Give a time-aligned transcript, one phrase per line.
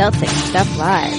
[0.00, 1.12] Celtic Stuff Live.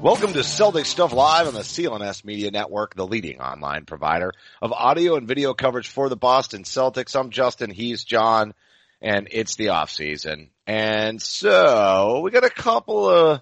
[0.00, 4.32] Welcome to Celtic Stuff Live on the CLNS Media Network, the leading online provider
[4.62, 7.18] of audio and video coverage for the Boston Celtics.
[7.18, 8.54] I'm Justin, he's Jon,
[9.02, 10.50] and it's the off season.
[10.68, 13.40] And so we got a couple of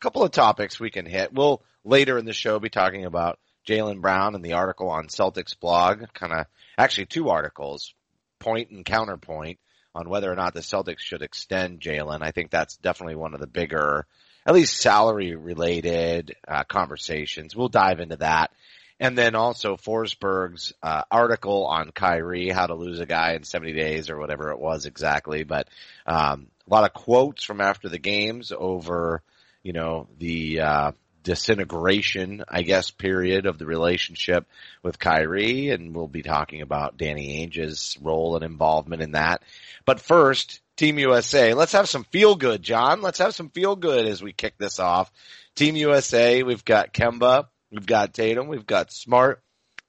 [0.00, 1.34] couple of topics we can hit.
[1.34, 6.14] We'll later in the show be talking about Jaylen Brown and the article on CelticsBlog,
[6.14, 6.46] kind of
[6.78, 7.92] actually two articles,
[8.38, 9.58] point and counterpoint
[9.98, 12.22] on whether or not the Celtics should extend Jaylen.
[12.22, 14.06] I think that's definitely one of the bigger
[14.46, 17.56] at least salary related uh, conversations.
[17.56, 18.52] We'll dive into that.
[19.00, 23.72] And then also Forsberg's uh, article on Kyrie, how to lose a guy in 70
[23.72, 25.44] days or whatever it was exactly.
[25.44, 25.68] But
[26.06, 29.22] um, a lot of quotes from after the games over,
[29.62, 34.46] you know, the uh, disintegration, I guess, period of the relationship
[34.82, 35.70] with Kyrie.
[35.70, 39.42] And we'll be talking about Danny Ainge's role and involvement in that.
[39.84, 41.54] But first, Team USA.
[41.54, 43.02] Let's have some feel good, Jon.
[43.02, 45.10] Let's have some feel good as we kick this off.
[45.56, 49.42] Team USA, we've got Kemba, we've got Tatum, we've got Smart,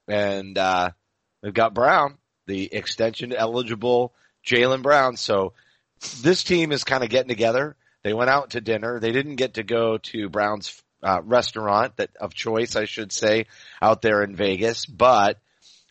[0.08, 0.90] and uh,
[1.44, 4.12] we've got Brown, the extension eligible
[4.44, 5.16] Jaylen Brown.
[5.16, 5.52] So
[6.22, 7.76] this team is kind of getting together.
[8.02, 8.98] They went out to dinner.
[8.98, 13.46] They didn't get to go to Brown's uh, restaurant that of choice, I should say,
[13.80, 14.86] out there in Vegas.
[14.86, 15.38] But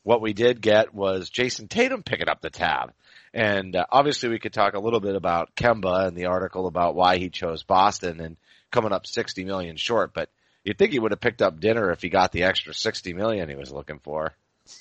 [0.03, 2.93] what we did get was Jayson Tatum picking up the tab.
[3.33, 6.95] And uh, obviously, we could talk a little bit about Kemba and the article about
[6.95, 8.37] why he chose Boston and
[8.71, 10.13] coming up 60 million short.
[10.13, 10.29] But
[10.63, 13.49] you'd think he would have picked up dinner if he got the extra 60 million
[13.49, 14.33] he was looking for.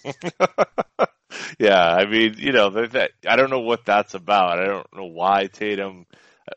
[1.58, 4.58] yeah, I mean, you know, that, I don't know what that's about.
[4.58, 6.06] I don't know why Tatum.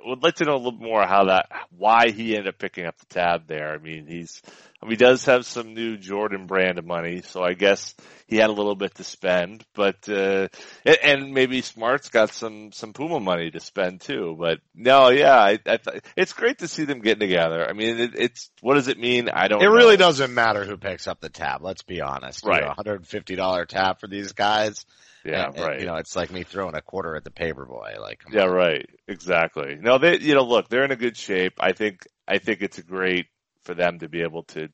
[0.05, 1.47] Would like to know a little more how that,
[1.77, 3.73] why he ended up picking up the tab there.
[3.73, 4.41] I mean, he's,
[4.81, 7.93] I mean, he does have some new Jordan brand of money, so I guess
[8.27, 10.47] he had a little bit to spend, but, uh,
[10.85, 15.37] and, and maybe Smart's got some, some Puma money to spend too, but no, yeah,
[15.37, 17.67] I, I th- it's great to see them getting together.
[17.69, 19.29] I mean, it, it's, what does it mean?
[19.29, 19.71] I don't It know.
[19.75, 21.61] really doesn't matter who picks up the tab.
[21.61, 22.45] Let's be honest.
[22.45, 22.61] Right.
[22.63, 24.85] You know, $150 tab for these guys.
[25.25, 25.79] Yeah, and- and, right.
[25.79, 27.99] you know, it's like me throwing a quarter at the paperboy.
[27.99, 28.51] Like, Yeah, on.
[28.51, 28.89] right.
[29.07, 29.77] Exactly.
[29.79, 31.53] No, they, you know, look, they're in a good shape.
[31.59, 33.27] I think, I think it's great
[33.63, 34.69] for them to be able to,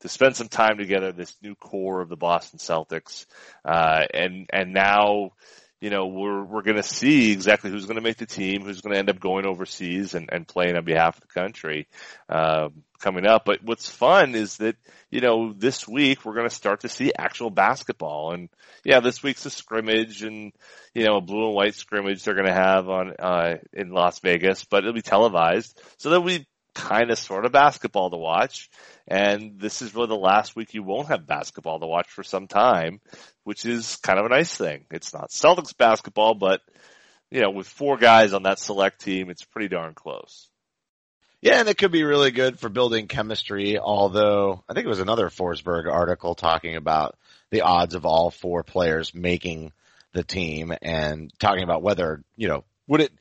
[0.00, 3.26] to spend some time together, this new core of the Boston Celtics.
[3.64, 5.30] Uh, and, and now,
[5.80, 8.80] you know, we're, we're going to see exactly who's going to make the team, who's
[8.80, 11.86] going to end up going overseas and, and playing on behalf of the country,
[12.28, 13.44] um, coming up.
[13.44, 14.76] But what's fun is that,
[15.10, 18.32] you know, this week we're going to start to see actual basketball.
[18.32, 18.48] And
[18.84, 20.52] yeah, this week's a scrimmage and,
[20.94, 24.20] you know, a blue and white scrimmage they're going to have on, uh, in Las
[24.20, 25.78] Vegas, but it'll be televised.
[25.98, 28.70] So there'll be kind of sort of basketball to watch.
[29.06, 32.46] And this is really the last week you won't have basketball to watch for some
[32.46, 33.00] time,
[33.44, 34.86] which is kind of a nice thing.
[34.90, 36.60] It's not Celtics basketball, but
[37.30, 40.48] you know, with four guys on that select team, it's pretty darn close.
[41.42, 45.00] Yeah, and it could be really good for building chemistry, although I think it was
[45.00, 47.18] another Forsberg article talking about
[47.50, 49.72] the odds of all four players making
[50.12, 53.12] the team and talking about whether, you know, would it,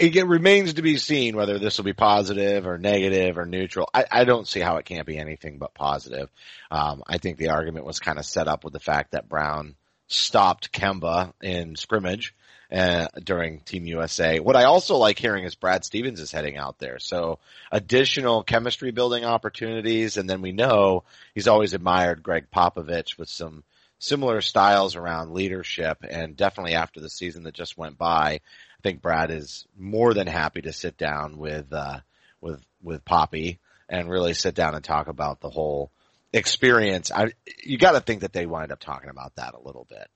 [0.00, 3.88] it remains to be seen whether this will be positive or negative or neutral.
[3.94, 6.28] I, I don't see how it can't be anything but positive.
[6.72, 9.76] Um, I think the argument was kind of set up with the fact that Brown
[10.08, 12.34] stopped Kemba in scrimmage
[12.72, 14.38] uh, during Team USA.
[14.38, 16.98] What I also like hearing is Brad Stevens is heading out there.
[16.98, 17.38] So
[17.72, 20.16] additional chemistry building opportunities.
[20.16, 21.04] And then we know
[21.34, 23.64] he's always admired Gregg Popovich with some
[23.98, 26.04] similar styles around leadership.
[26.08, 30.26] And definitely after the season that just went by, I think Brad is more than
[30.26, 32.00] happy to sit down with, uh,
[32.40, 33.58] with, with Poppy
[33.88, 35.90] and really sit down and talk about the whole
[36.32, 37.10] experience.
[37.10, 37.32] I,
[37.64, 40.08] you got to think that they wind up talking about that a little bit.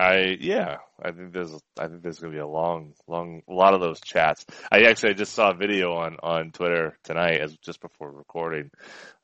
[0.00, 3.74] I yeah, I think there's I think there's gonna be a long, long, a lot
[3.74, 4.46] of those chats.
[4.70, 8.70] I actually just saw a video on on Twitter tonight, as just before recording,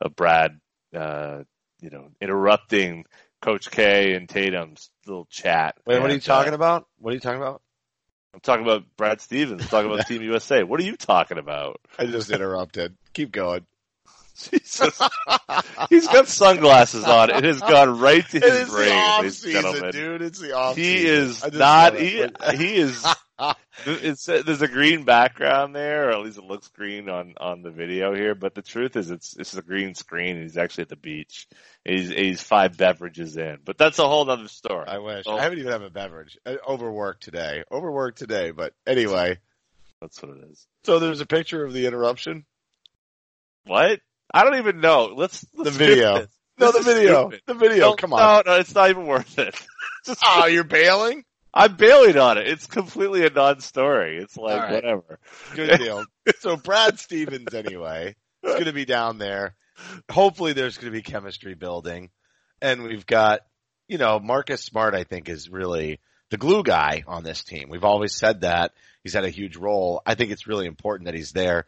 [0.01, 0.61] of Brad,
[0.95, 1.45] uh,
[1.81, 3.05] you know, interrupting
[3.41, 5.77] Coach K and Tatum's little chat.
[5.87, 6.87] Wait, what are you And, talking uh, about?
[6.99, 7.63] What are you talking about?
[8.35, 9.67] I'm talking about Brad Stevens.
[9.69, 10.63] Talking about Team USA.
[10.63, 11.81] What are you talking about?
[11.99, 12.95] I just interrupted.
[13.15, 13.65] Keep going.
[14.51, 15.01] Jesus.
[15.89, 17.31] He's got sunglasses on.
[17.31, 19.93] It has gone right to his brain, off ladies and season, gentlemen.
[19.93, 20.23] dude.
[20.23, 21.99] It's the off He is not.
[21.99, 23.07] He, he is.
[23.85, 27.71] It's, there's a green background there, or at least it looks green on on the
[27.71, 28.35] video here.
[28.35, 30.41] But the truth is, it's it's a green screen.
[30.41, 31.47] He's actually at the beach.
[31.85, 34.87] He's he's five beverages in, but that's a whole other story.
[34.89, 35.25] I wish.
[35.27, 35.37] Oh.
[35.37, 36.39] I haven't even had a beverage.
[36.47, 37.63] I overworked today.
[37.71, 38.53] Overworked today.
[38.53, 39.39] But anyway,
[40.01, 40.67] That's what it is.
[40.85, 42.47] so there's a picture of the interruption.
[43.67, 44.01] What?
[44.33, 45.13] I don't even know.
[45.17, 46.27] Let's, let's The video.
[46.59, 47.31] No, the video.
[47.47, 47.95] The video.
[47.95, 48.19] Come on.
[48.47, 49.55] No, no, it's not even worth it.
[50.07, 51.25] Just- Oh, you're bailing?
[51.53, 52.47] I'm bailing on it.
[52.49, 54.19] It's completely a non-story.
[54.19, 54.75] It's like right.
[54.75, 55.19] whatever.
[55.55, 56.05] Good deal.
[56.41, 59.55] so Brad Stevens, anyway, is going to be down there.
[60.11, 62.11] Hopefully, there's going to be chemistry building,
[62.61, 63.41] and we've got,
[63.89, 64.95] you know, Marcus Smart.
[64.95, 66.01] I think is really
[66.31, 67.69] the glue guy on this team.
[67.71, 70.03] We've always said that he's had a huge role.
[70.05, 71.65] I think it's really important that he's there.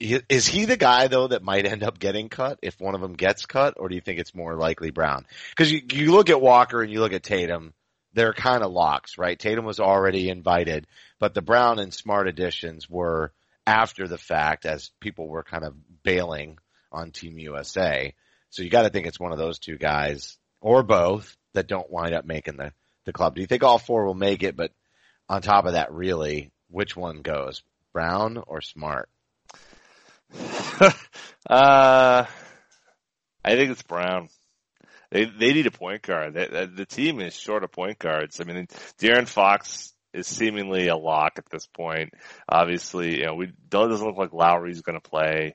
[0.00, 3.14] Is he the guy though that might end up getting cut if one of them
[3.14, 5.26] gets cut, or do you think it's more likely Brown?
[5.50, 7.72] Because you, you look at Walker and you look at Tatum,
[8.12, 9.38] they're kind of locks, right?
[9.38, 10.86] Tatum was already invited,
[11.18, 13.32] but the Brown and Smart additions were
[13.66, 16.58] after the fact as people were kind of bailing
[16.92, 18.14] on Team USA.
[18.50, 21.90] So you got to think it's one of those two guys or both that don't
[21.90, 22.72] wind up making the,
[23.04, 23.34] the club.
[23.34, 24.56] Do you think all four will make it?
[24.56, 24.72] But
[25.28, 27.62] on top of that, really, which one goes?
[27.92, 29.08] Brown or Smart?
[31.50, 32.24] uh,
[33.44, 34.28] I think it's Brown.
[35.10, 36.34] They they need a point guard.
[36.34, 38.40] They, the- the team is short of point guards.
[38.40, 38.66] I mean,
[38.98, 42.10] De'Aaron Fox is seemingly a lock at this point.
[42.48, 45.54] Obviously, you know, we doesn't look like Lowry's going to play.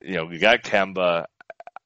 [0.00, 1.26] You know, we got Kemba.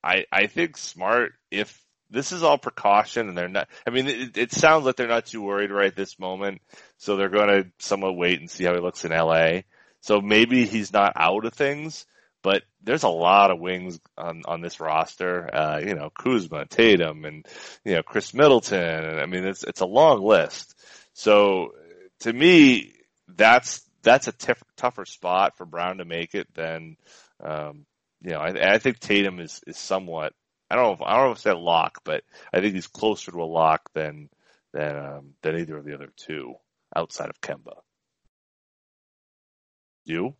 [0.03, 1.81] I I think Smart if
[2.11, 3.69] this is all precaution and they're not.
[3.87, 6.61] I mean, it, it sounds like they're not too worried right this moment,
[6.97, 9.61] so they're going to somewhat wait and see how he looks in LA.
[10.05, 12.05] So maybe he's not out of things,
[12.43, 15.49] but there's a lot of wings on on this roster.
[15.51, 17.47] Uh, you know, Kuzma, Tatum, and
[17.87, 19.19] you know Khris Middleton.
[19.19, 20.75] I mean, it's it's a long list.
[21.15, 21.73] So
[22.21, 22.93] to me,
[23.29, 24.35] that's that's a
[24.77, 26.99] tougher spot for Brown to make it than.
[27.43, 27.87] Um,
[28.21, 30.35] you know, I, I think Tatum is is somewhat.
[30.71, 30.93] I don't know.
[30.93, 33.45] If, I don't know if it's a lock, but I think he's closer to a
[33.45, 34.29] lock than
[34.75, 36.57] than um, than either of the other two
[36.95, 37.84] outside of Kemba.
[40.05, 40.35] You?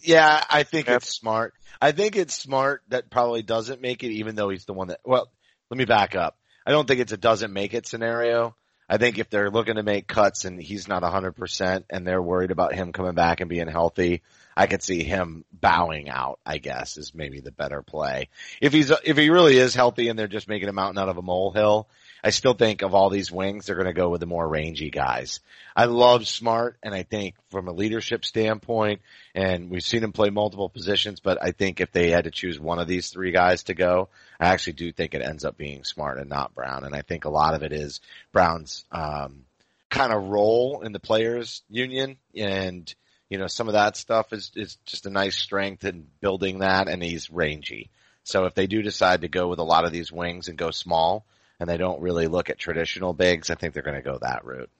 [0.00, 1.54] Yeah, I think it's smart.
[1.80, 5.00] I think it's smart that probably doesn't make it, even though he's the one that.
[5.04, 5.30] Well,
[5.70, 6.36] let me back up.
[6.66, 8.54] I don't think it's a doesn't make it scenario.
[8.88, 12.50] I think if they're looking to make cuts and he's not 100% and they're worried
[12.50, 14.22] about him coming back and being healthy,
[14.54, 18.28] I could see him bowing out, I guess, is maybe the better play.
[18.60, 21.16] If he's, if he really is healthy and they're just making a mountain out of
[21.16, 21.88] a molehill,
[22.24, 24.88] I still think of all these wings, they're going to go with the more rangy
[24.88, 25.40] guys.
[25.76, 29.02] I love Smart, and I think from a leadership standpoint,
[29.34, 32.58] and we've seen him play multiple positions, but I think if they had to choose
[32.58, 34.08] one of these three guys to go,
[34.40, 36.84] I actually do think it ends up being Smart and not Brown.
[36.84, 38.00] And I think a lot of it is
[38.32, 39.44] Brown's um,
[39.90, 42.92] kind of role in the players union, and
[43.28, 46.88] you know some of that stuff is is just a nice strength in building that,
[46.88, 47.90] and he's rangy.
[48.22, 50.70] So if they do decide to go with a lot of these wings and go
[50.70, 51.26] small,
[51.60, 54.44] and they don't really look at traditional bigs, I think they're going to go that
[54.44, 54.70] route.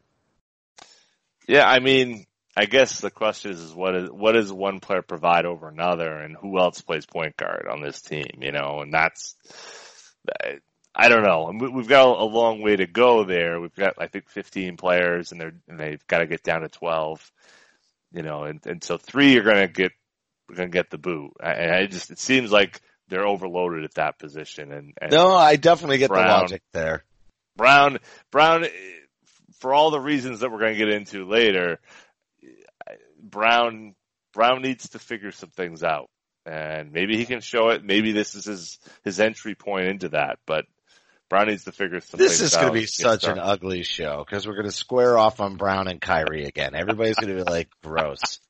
[1.47, 2.27] Yeah, I mean,
[2.57, 6.17] I guess the question is, is what is what does one player provide over another,
[6.19, 8.41] and who else plays point guard on this team?
[8.41, 9.35] You know, and that's
[10.95, 11.53] I don't know.
[11.73, 13.61] We've got a long way to go there.
[13.61, 16.69] We've got I think 15 players, and they're and they've got to get down to
[16.69, 17.33] 12.
[18.13, 19.93] You know, and and so three are going to get
[20.51, 21.33] are going to get the boot.
[21.43, 25.57] And I just it seems like they're overloaded at that position, and, and No, I
[25.57, 26.27] definitely get Brown.
[26.27, 27.05] the logic there.
[27.57, 27.99] Brown,
[28.31, 28.67] Brown,
[29.61, 31.81] for all the reasons that we're going to get into later,
[33.21, 33.95] Brown,
[34.33, 36.11] Brown needs to figure some things out,
[36.45, 37.85] and maybe he can show it.
[37.85, 40.67] Maybe this is his his entry point into that, but
[41.31, 42.19] Brown needs to figure some.
[42.19, 45.41] This is going to be such an ugly show because we're going to square off
[45.41, 46.75] on Brown and Kyrie again.
[46.75, 48.41] Everybody's going to be like, gross.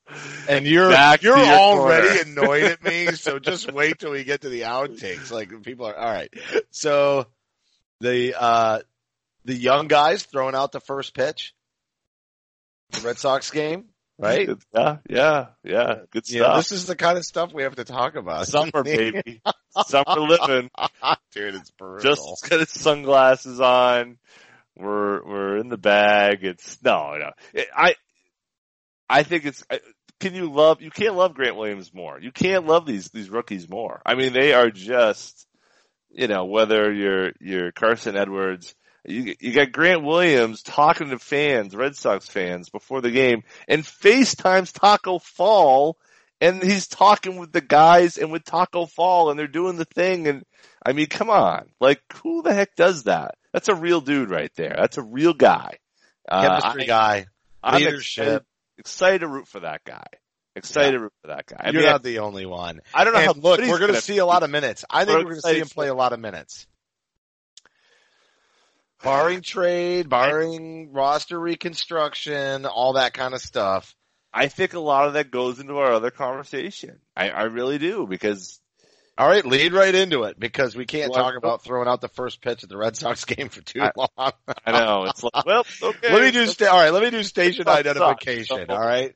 [0.47, 2.21] And you're Back you're your already corner.
[2.43, 5.31] annoyed at me, so just wait till we get to the outtakes.
[5.31, 6.31] Like people are all right.
[6.71, 7.27] So
[8.01, 8.79] the uh
[9.45, 11.53] the young guys throwing out the first pitch,
[12.91, 13.85] the Red Sox game,
[14.19, 14.49] right?
[14.75, 15.95] Yeah, yeah, yeah.
[16.11, 16.57] Good stuff.
[16.57, 18.47] this is the kind of stuff we have to talk about.
[18.47, 19.41] Summer, baby.
[19.85, 20.69] Summer living.
[21.33, 22.01] Dude, it's brutal.
[22.15, 24.17] Just got his sunglasses on.
[24.77, 26.43] We're we're in the bag.
[26.43, 27.31] It's no, no.
[27.53, 27.95] It- I
[29.09, 29.63] I think it's.
[29.69, 29.79] I-
[30.19, 30.81] Can you love?
[30.81, 32.19] You can't love Grant Williams more.
[32.19, 34.01] You can't love these these rookies more.
[34.05, 35.45] I mean, they are just,
[36.11, 38.75] you know, whether you're you're Carsen Edwards.
[39.07, 43.83] You, you got Grant Williams talking to fans, Red Sox fans before the game, and
[43.83, 45.95] FaceTimes Taco Fall
[46.41, 50.27] and he's talking with the guys and with Taco Fall and they're doing the thing.
[50.27, 50.43] And
[50.85, 53.35] I mean, come on, like who the heck does that?
[53.53, 54.75] That's a real dude right there.
[54.77, 55.77] That's a real guy.
[56.27, 57.25] Uh, Chemistry I- guy,
[57.63, 58.23] I'm leadership.
[58.23, 58.43] Excited,
[58.77, 60.05] excited to root for that guy.
[60.57, 61.57] Excited to root for that guy.
[61.59, 62.79] I You're mean, not the only one.
[62.93, 63.33] I, I don't know And how.
[63.41, 64.85] look, we're going to gonna see a lot of minutes.
[64.89, 66.65] I think We're we're going to see him play a lot of minutes.
[69.03, 73.93] Barring trade, barring roster reconstruction, all that kind of stuff.
[74.35, 76.99] I think a lot of that goes into our other conversation.
[77.15, 78.59] I, I really do because
[79.17, 82.09] All right, lead right into it because we can't Well, talk about throwing out the
[82.09, 84.31] first pitch at the Red Sox game for too I- long.
[84.65, 86.11] I know it's like, well, okay.
[86.13, 86.91] Let me do sta- all right.
[86.91, 88.69] Let me do station identification.
[88.69, 89.15] All right.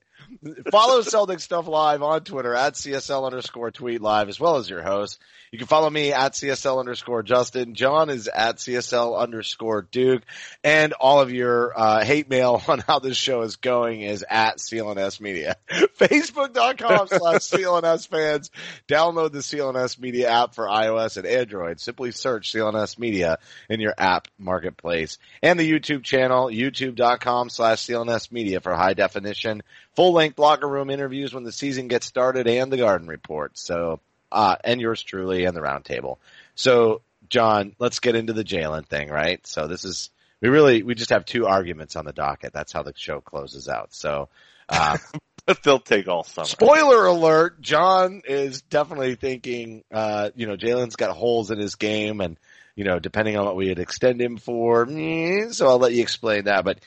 [0.72, 4.82] Follow Celtic Stuff Live on Twitter at CSL underscore tweet live as well as your
[4.82, 5.20] host.
[5.52, 7.74] You can follow me at CSL underscore Justin.
[7.74, 10.22] Jon is at CSL underscore Duke.
[10.64, 14.58] And all of your uh, hate mail on how this show is going is at
[14.58, 15.56] CLNS Media.
[15.70, 18.52] Facebook.com slash CLNS fans.
[18.88, 21.80] Download the CLNS Media app for iOS and Android.
[21.80, 25.18] Simply search CLNS Media in your app marketplace.
[25.42, 29.64] And the YouTube channel, youtube.com slash CLNS Media for high definition,
[30.00, 33.58] full length locker room interviews when the season gets started and the garden report.
[33.58, 34.00] So,
[34.32, 36.20] uh, and yours truly and the roundtable.
[36.56, 39.46] So, Jon, let's get into the Jaylen thing, right?
[39.46, 42.54] So this is, we really, we just have two arguments on the docket.
[42.54, 43.94] That's how the show closes out.
[43.94, 44.30] So,
[44.70, 45.00] uh,
[45.46, 46.46] but they'll take all summer.
[46.46, 52.22] Spoiler alert, Jon is definitely thinking, uh, you know, Jaylen's got holes in his game
[52.22, 52.38] and,
[52.74, 56.02] you know, depending on what we would extend him for, mm, so I'll let you
[56.02, 56.80] explain that, but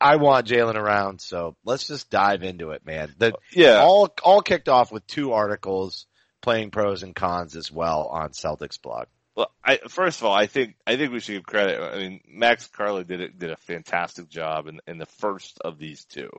[0.00, 3.14] I want Jaylen around, so let's just dive into it, man.
[3.18, 6.06] The, Yeah, all, all kicked off with two articles
[6.40, 9.06] playing pros and cons as well on CelticsBlog.
[9.34, 11.80] Well, I, first of all, I think I think we should give credit.
[11.80, 15.78] I mean, Max Carla did it, did a fantastic job in, in the first of
[15.78, 16.30] these two.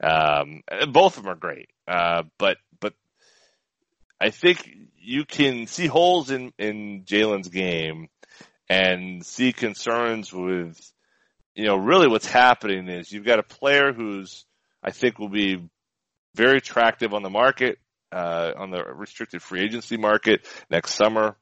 [0.00, 2.94] Um, both of them are great, uh, but but
[4.20, 8.08] I think you can see holes in in Jaylen's game
[8.68, 10.80] and see concerns with
[11.54, 14.44] you know really what's happening is you've got a player who's
[14.82, 15.68] I think will be
[16.34, 17.78] very attractive on the market
[18.12, 21.36] uh, on the restricted free agency market next summer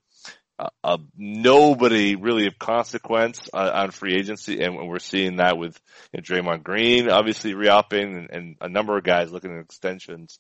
[0.59, 5.81] uh, uh, nobody really of consequence on free agency, and we're seeing that with
[6.13, 10.39] you know, Draymond Green, obviously re-upping, and, and a number of guys looking at extensions.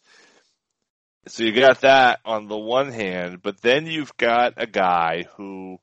[1.29, 5.79] So you got that on the one hand, but then you've got a guy who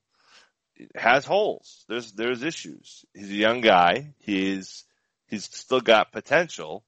[0.96, 1.86] has holes.
[1.88, 3.06] There's there's issues.
[3.14, 4.14] He's a young guy.
[4.20, 4.86] He's
[5.28, 6.84] he's still got potential,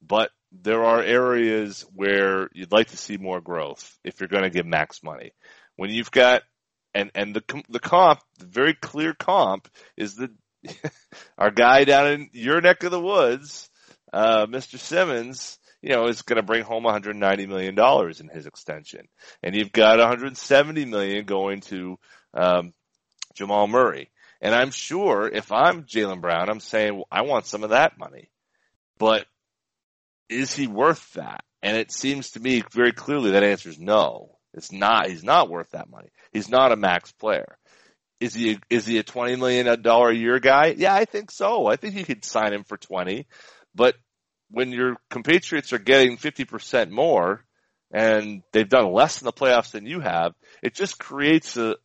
[0.00, 4.50] but there are areas where you'd like to see more growth if you're going to
[4.50, 5.32] give max money.
[5.76, 6.42] When you've got
[6.94, 10.30] and and the the comp, the very clear comp is the
[11.38, 13.68] our guy down in your neck of the woods,
[14.12, 14.78] uh, Mr.
[14.78, 15.58] Simmons.
[15.82, 19.06] You know, is going to bring home 190 million dollars in his extension,
[19.42, 21.98] and you've got 170 million going to
[22.34, 22.72] um,
[23.36, 24.10] Jamal Murray.
[24.40, 27.98] And I'm sure if I'm Jaylen Brown, I'm saying well, I want some of that
[27.98, 28.30] money,
[28.98, 29.26] but
[30.28, 31.44] is he worth that?
[31.62, 34.36] And it seems to me very clearly that answer is no.
[34.54, 35.08] It's not.
[35.08, 36.08] He's not worth that money.
[36.32, 37.58] He's not a max player.
[38.20, 38.58] Is he?
[38.70, 40.74] Is he a twenty million dollar a year guy?
[40.76, 41.66] Yeah, I think so.
[41.66, 43.26] I think you could sign him for twenty.
[43.74, 43.96] But
[44.50, 47.44] when your compatriots are getting fifty percent more,
[47.90, 51.76] and they've done less in the playoffs than you have, it just creates a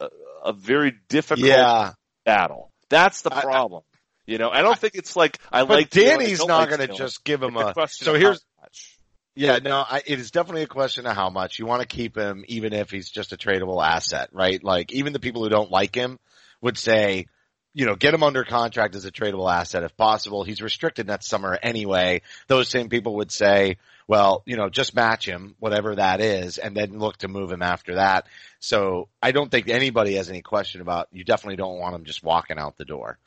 [0.44, 1.94] a, very difficult Yeah.
[2.26, 2.72] battle.
[2.90, 3.84] That's the I- I- problem.
[4.26, 5.90] you know, I don't think it's like I like.
[5.90, 8.98] Danny's not like going to just give him a so here's, much.
[9.34, 12.18] Yeah, no, I, it is definitely a question of how much you want to keep
[12.18, 14.62] him, even if he's just a tradable asset, right?
[14.62, 16.20] Like even the people who don't like him
[16.62, 17.28] would say,
[17.74, 20.44] you know, get him under contract as a tradable asset if possible.
[20.44, 22.22] He's restricted next summer anyway.
[22.48, 23.78] Those same people would say,
[24.12, 27.62] well, you know, just match him, whatever that is, and then look to move him
[27.62, 28.28] after that.
[28.60, 32.22] So I don't think anybody has any question about, you definitely don't want him just
[32.22, 33.20] walking out the door.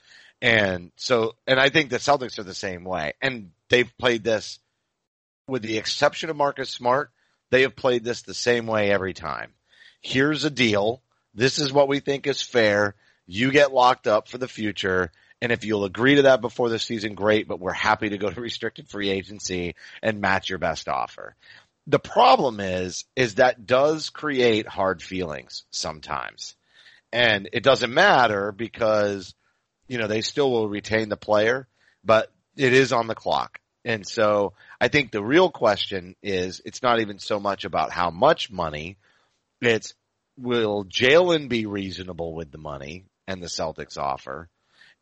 [0.42, 3.14] And so, and I think the Celtics are the same way.
[3.22, 4.58] And they've played this
[5.48, 7.10] with the exception of Marcus Smart,
[7.48, 9.54] they have played this the same way every time.
[10.02, 11.00] Here's a deal.
[11.34, 12.94] This is what we think is fair.
[13.26, 15.12] You get locked up for the future.
[15.44, 18.30] And if you'll agree to that before the season, great, but we're happy to go
[18.30, 21.36] to restricted free agency and match your best offer.
[21.86, 26.56] The problem is, is that does create hard feelings sometimes.
[27.12, 29.34] And it doesn't matter because,
[29.86, 31.68] you know, they still will retain the player,
[32.02, 33.60] but it is on the clock.
[33.84, 38.08] And so I think the real question is it's not even so much about how
[38.08, 38.96] much money.
[39.60, 39.92] It's
[40.38, 44.48] will Jaylen be reasonable with the money and the Celtics offer?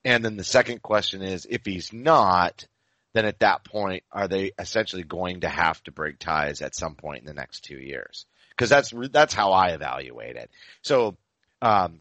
[0.04, 2.66] And then the second question is if he's not,
[3.14, 6.94] then at that point, are they essentially going to have to break ties at some
[6.94, 8.26] point in the next two years?
[8.50, 10.50] Because that's that's how I evaluate it.
[10.82, 11.16] So,
[11.60, 12.00] um,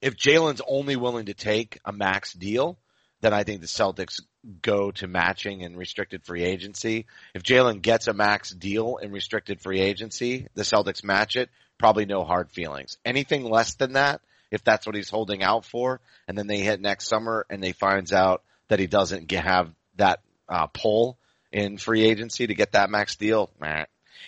[0.00, 2.78] if Jaylen's only willing to take a max deal,
[3.20, 4.20] then I think the Celtics
[4.62, 7.06] go to matching and restricted free agency.
[7.34, 11.50] If Jaylen gets a max deal in restricted free agency, the Celtics match it.
[11.78, 12.96] Probably no hard feelings.
[13.04, 14.20] Anything less than that,
[14.50, 17.72] if that's what he's holding out for, and then they hit next summer and they
[17.72, 21.18] finds out that he doesn't get, have that uh, pull
[21.52, 23.84] in free agency to get that max deal, meh.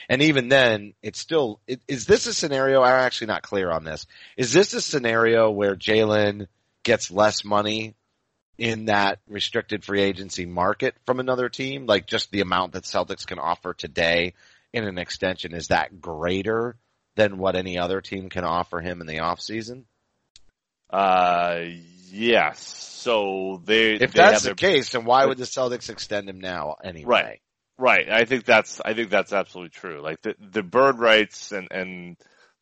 [0.09, 2.83] And even then, it's still, it, is this a scenario?
[2.83, 4.07] I'm actually not clear on this.
[4.37, 6.47] Is this a scenario where Jaylen
[6.83, 7.95] gets less money
[8.59, 11.87] in that restricted free agency market from another team?
[11.87, 14.35] Like just the amount that Celtics can offer today
[14.73, 16.77] in an extension, is that greater
[17.17, 19.85] than what any other team can offer him in the offseason?
[20.93, 21.65] Uh,
[22.11, 22.61] yes.
[22.61, 26.41] So they, If they that's the their- case, then why would the Celtics extend him
[26.41, 27.05] now anyway?
[27.09, 27.41] Right.
[27.79, 28.11] Right.
[28.11, 30.03] I think that's I think that's absolutely true.
[30.03, 32.17] Like the the bird rights and and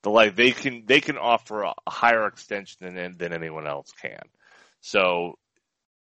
[0.04, 4.20] the like they can they can offer a higher extension than than anyone else can.
[4.80, 5.36] So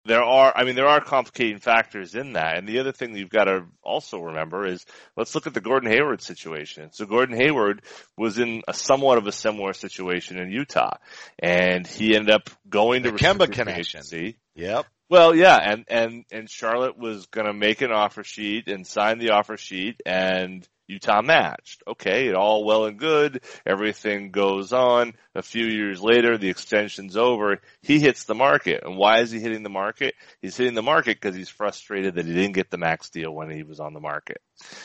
[0.05, 2.57] there are I mean there are complicating factors in that.
[2.57, 4.85] And the other thing that you've got to also remember is
[5.17, 6.91] let's look at the Gordon Hayward situation.
[6.93, 7.81] So Gordon Hayward
[8.17, 10.97] was in a somewhat of a similar situation in Utah
[11.39, 13.99] and he ended up going to The Kemba connection.
[13.99, 14.37] agency.
[14.55, 14.85] Yep.
[15.07, 19.19] Well, yeah, and and and Charlotte was going to make an offer sheet and sign
[19.19, 21.83] the offer sheet, and Utah matched.
[21.87, 23.41] Okay, it all well and good.
[23.65, 25.13] Everything goes on.
[25.33, 27.59] A few years later, the extension's over.
[27.81, 30.15] He hits the market, and why is he hitting the market?
[30.41, 33.49] He's hitting the market because he's frustrated that he didn't get the max deal when
[33.49, 34.41] he was on the market,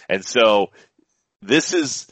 [0.09, 0.71] and so
[1.43, 2.07] this is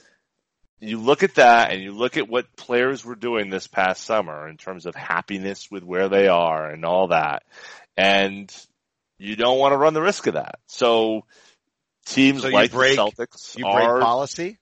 [0.81, 4.49] you look at that and you look at what players were doing this past summer
[4.49, 7.43] in terms of happiness with where they are and all that.
[7.97, 8.55] And
[9.19, 10.61] you don't want to run the risk of that.
[10.67, 11.23] So
[12.09, 14.59] teams So you like break- the Celtics You break are policy?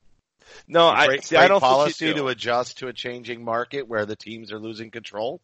[0.69, 1.37] no, You I break, see.
[1.37, 4.59] I don't policy think you to adjust to a changing market where the teams are
[4.59, 5.41] losing control.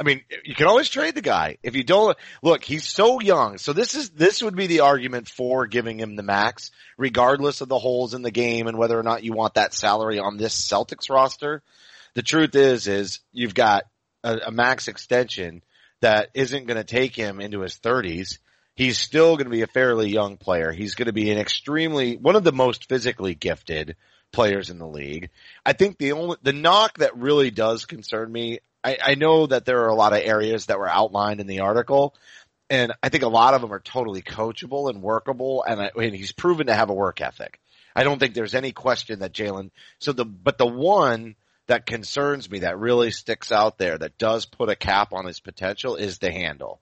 [0.00, 2.62] I mean, you can always trade the guy if you don't look.
[2.62, 6.22] He's so young, so this is this would be the argument for giving him the
[6.22, 9.74] max, regardless of the holes in the game and whether or not you want that
[9.74, 11.62] salary on this Celtics roster.
[12.14, 13.84] The truth is, is you've got
[14.22, 15.62] a, a max extension
[16.00, 18.38] that isn't going to take him into his thirties.
[18.78, 20.70] He's still going to be a fairly young player.
[20.70, 23.96] He's going to be an extremely one of the most physically gifted
[24.30, 25.30] players in the league.
[25.66, 28.60] I think the only the knock that really does concern me.
[28.84, 31.58] I, I know that there are a lot of areas that were outlined in the
[31.58, 32.14] article,
[32.70, 35.64] and I think a lot of them are totally coachable and workable.
[35.68, 37.58] And, I, and he's proven to have a work ethic.
[37.96, 39.72] I don't think there's any question that Jaylen.
[39.98, 41.34] So the but the one
[41.66, 45.40] that concerns me that really sticks out there that does put a cap on his
[45.40, 46.80] potential is the handle.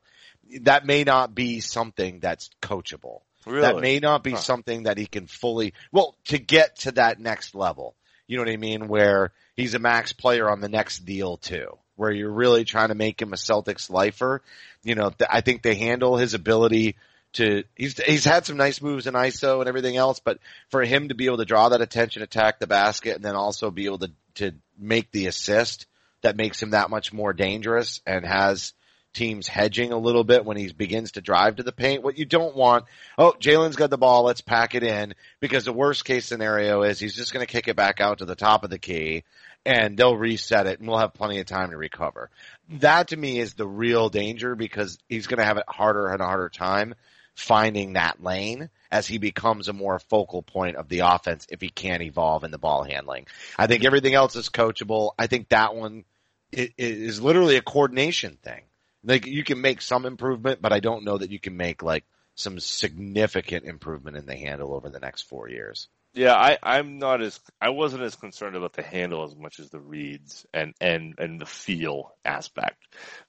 [0.62, 3.20] That may not be something that's coachable.
[3.46, 3.62] Really?
[3.62, 4.38] That may not be Huh.
[4.38, 7.94] something that he can fully, well, to get to that next level.
[8.26, 8.88] You know what I mean?
[8.88, 11.78] Where he's a max player on the next deal too.
[11.94, 14.42] Where you're really trying to make him a Celtics lifer.
[14.82, 16.96] You know, th- I think they handle his ability
[17.34, 20.38] to, he's, he's had some nice moves in ISO and everything else, but
[20.70, 23.70] for him to be able to draw that attention, attack the basket, and then also
[23.70, 25.86] be able to, to make the assist
[26.22, 28.72] that makes him that much more dangerous and has
[29.16, 32.04] teams hedging a little bit when he begins to drive to the paint.
[32.04, 32.84] What you don't want,
[33.18, 36.98] oh, Jaylen's got the ball, let's pack it in, because the worst case scenario is
[36.98, 39.24] he's just going to kick it back out to the top of the key
[39.64, 42.30] and they'll reset it and we'll have plenty of time to recover.
[42.68, 46.22] That to me is the real danger because he's going to have a harder and
[46.22, 46.94] harder time
[47.34, 51.68] finding that lane as he becomes a more focal point of the offense if he
[51.68, 53.26] can't evolve in the ball handling.
[53.58, 55.10] I think everything else is coachable.
[55.18, 56.04] I think that one
[56.52, 58.62] is literally a coordination thing.
[59.06, 62.04] Like you can make some improvement, but I don't know that you can make like
[62.34, 65.88] some significant improvement in the handle over the next four years.
[66.12, 69.68] Yeah, I, I'm not as I wasn't as concerned about the handle as much as
[69.68, 72.82] the reads and and and the feel aspect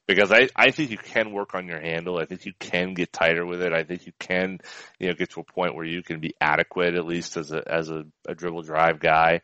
[0.06, 2.18] because I I think you can work on your handle.
[2.18, 3.74] I think you can get tighter with it.
[3.74, 4.58] I think you can
[4.98, 7.62] you know get to a point where you can be adequate at least as a
[7.70, 9.42] as a, a dribble drive guy.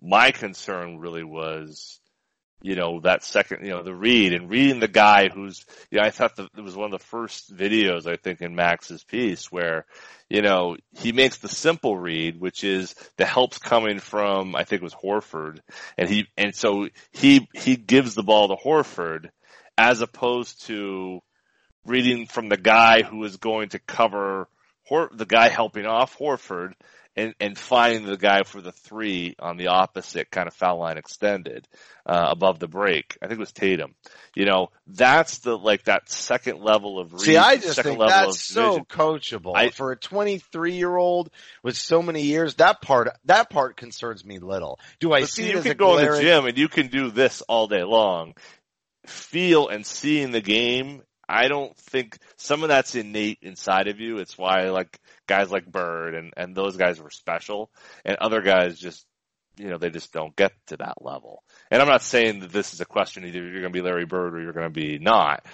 [0.00, 2.00] My concern really was
[2.62, 6.04] you know, that second, you know, the read and reading the guy who's, you know,
[6.04, 9.50] I thought that it was one of the first videos, I think, in Max's piece
[9.50, 9.84] where,
[10.28, 14.80] you know, he makes the simple read, which is the help's coming from, I think
[14.80, 15.58] it was Horford.
[15.98, 19.30] And he, and so he, he gives the ball to Horford
[19.76, 21.20] as opposed to
[21.84, 24.48] reading from the guy who is going to cover
[24.84, 26.74] Hor- the guy helping off Horford
[27.16, 30.96] and, and finding the guy for the three on the opposite kind of foul line
[30.96, 31.68] extended,
[32.06, 33.18] uh, above the break.
[33.20, 33.94] I think it was Tatum.
[34.34, 38.00] You know, that's the, like that second level of read, See, I just second think
[38.00, 38.84] level that's of so vision.
[38.86, 41.30] coachable I- for a 23 year old
[41.62, 42.54] with so many years.
[42.54, 44.78] That part, that part concerns me little.
[44.98, 47.10] Do I see you as can a go in the gym and you can do
[47.10, 48.34] this all day long.
[49.06, 51.02] Feel and seeing the game.
[51.32, 54.18] I don't think some of that's innate inside of you.
[54.18, 57.70] It's why like guys like Bird and, and those guys were special
[58.04, 59.06] and other guys just,
[59.56, 61.42] you know, they just don't get to that level.
[61.70, 64.04] And I'm not saying that this is a question either you're going to be Larry
[64.04, 65.46] Bird or you're going to be not.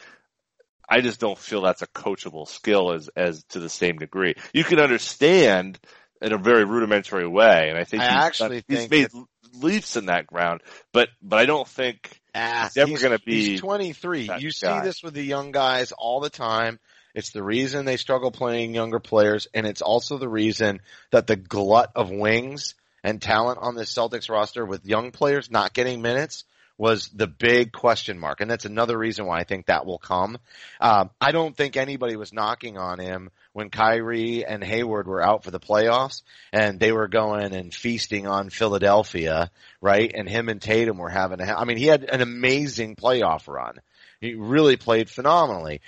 [0.89, 4.35] I just don't feel that's a coachable skill as, as to the same degree.
[4.53, 5.79] You can understand
[6.21, 7.69] in a very rudimentary way.
[7.69, 9.09] And I think I he's, actually he's think made
[9.55, 10.63] leaps in that ground,
[10.93, 14.27] but, but I don't think Ah, He's never gonna be He's 23.
[14.27, 14.83] that You see guy.
[14.83, 16.79] this with the young guys all the time.
[17.15, 21.37] It's the reason they struggle playing younger players, and it's also the reason that the
[21.37, 26.45] glut of wings and talent on the Celtics roster with young players not getting minutes
[26.77, 30.39] was the big question mark, and that's another reason why I think that will come.
[30.81, 35.43] Um, I don't think anybody was knocking on him when Kyrie and Hayward were out
[35.43, 40.13] for the playoffs, and they were going and feasting on Philadelphia, right?
[40.15, 43.81] And him and Tatum were having a, I mean, he had an amazing playoff run.
[44.21, 45.81] He really played phenomenally.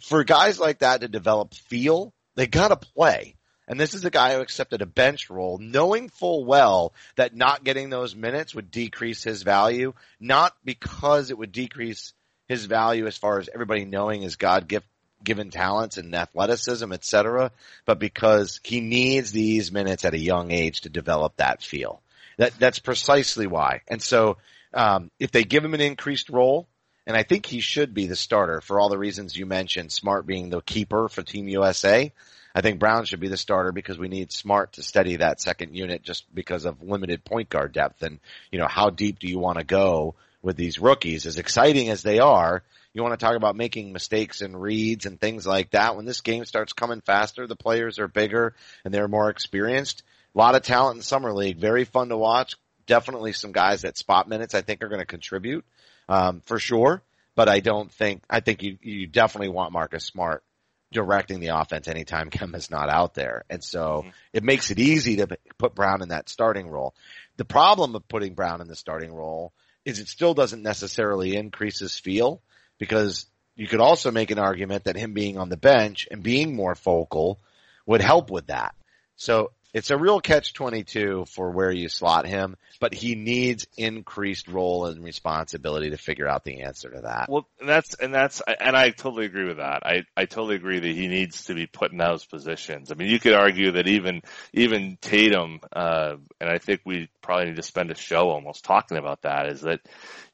[0.00, 3.36] For guys like that to develop feel, they gotta play.
[3.68, 7.62] And this is a guy who accepted a bench role, knowing full well that not
[7.62, 12.14] getting those minutes would decrease his value, not because it would decrease
[12.48, 14.86] his value as far as everybody knowing his God gift
[15.22, 17.50] given talents and athleticism, et cetera,
[17.84, 22.00] but because he needs these minutes at a young age to develop that feel.
[22.36, 23.82] That that's precisely why.
[23.88, 24.36] And so
[24.72, 26.68] um, if they give him an increased role,
[27.06, 30.26] and I think he should be the starter for all the reasons you mentioned, Smart
[30.26, 32.12] being the keeper for Team USA.
[32.54, 35.74] I think Brown should be the starter because we need Smart to steady that second
[35.74, 38.02] unit just because of limited point guard depth.
[38.02, 38.20] And,
[38.52, 41.24] you know, how deep do you want to go with these rookies?
[41.24, 42.62] As exciting as they are,
[42.94, 45.96] you want to talk about making mistakes and reads and things like that.
[45.96, 50.02] When this game starts coming faster, the players are bigger and they're more experienced.
[50.34, 52.54] A lot of talent in summer league, very fun to watch.
[52.86, 55.64] Definitely some guys at spot minutes I think are going to contribute,
[56.08, 57.02] um, for sure.
[57.34, 60.42] But I don't think, I think you, you definitely want Marcus Smart
[60.90, 63.44] directing the offense anytime Kemba's not out there.
[63.50, 66.94] And so it makes it easy to put Brown in that starting role.
[67.36, 69.52] The problem of putting Brown in the starting role
[69.84, 72.42] is it still doesn't necessarily increase his feel
[72.78, 76.54] because you could also make an argument that him being on the bench and being
[76.54, 77.40] more focal
[77.86, 78.74] would help with that.
[79.16, 84.48] So it's a real catch 22 for where you slot him, but he needs increased
[84.48, 87.28] role and responsibility to figure out the answer to that.
[87.28, 89.82] Well, and that's and that's and I totally agree with that.
[89.84, 92.90] I I totally agree that he needs to be put in those positions.
[92.90, 97.46] I mean, you could argue that even even Tatum, uh, and I think we probably
[97.46, 99.48] need to spend a show almost talking about that.
[99.48, 99.80] Is that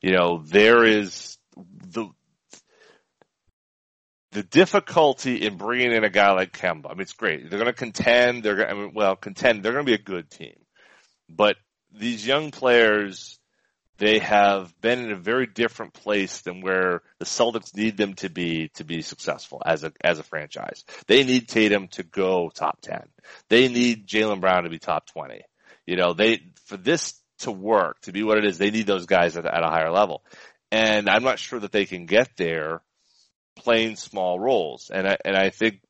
[0.01, 2.09] you know there is the
[4.35, 6.87] the difficulty in bringing in a guy like Kemba.
[6.87, 7.49] I mean, it's great.
[7.49, 8.43] They're going to contend.
[8.43, 9.63] They're going, I mean, well, contend.
[9.63, 10.57] They're going to be a good team,
[11.29, 11.57] but
[11.93, 13.39] these young players,
[13.99, 18.29] they have been in a very different place than where the Celtics need them to
[18.29, 20.85] be to be successful as a as a franchise.
[21.07, 23.05] They need Tatum to go top ten.
[23.49, 25.43] They need Jaylen Brown to be top twenty.
[25.87, 29.07] You know, they for this to work to be what it is, they need those
[29.07, 30.25] guys at, at a higher level.
[30.73, 32.83] And I'm not sure that they can get there
[33.57, 34.91] playing small roles.
[34.93, 35.81] And I and I think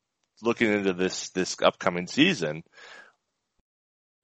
[0.43, 2.63] looking into this this upcoming season,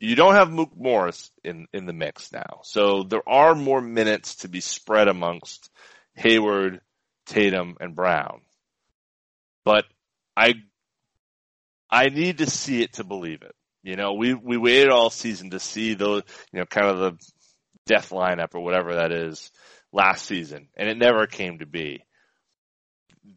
[0.01, 2.61] you don't have Mook Morris in, in the mix now.
[2.65, 5.71] So there are more minutes to be spread amongst
[6.15, 6.81] Hayward,
[7.27, 8.41] Tatum, and Brown.
[9.63, 9.85] But
[10.35, 10.55] I,
[11.91, 13.55] I need to see it to believe it.
[13.83, 16.23] You know, we, we waited all season to see those,
[16.53, 17.13] you know, kind of the
[17.87, 19.51] death lineup or whatever that is
[19.93, 22.03] last season, and it never came to be.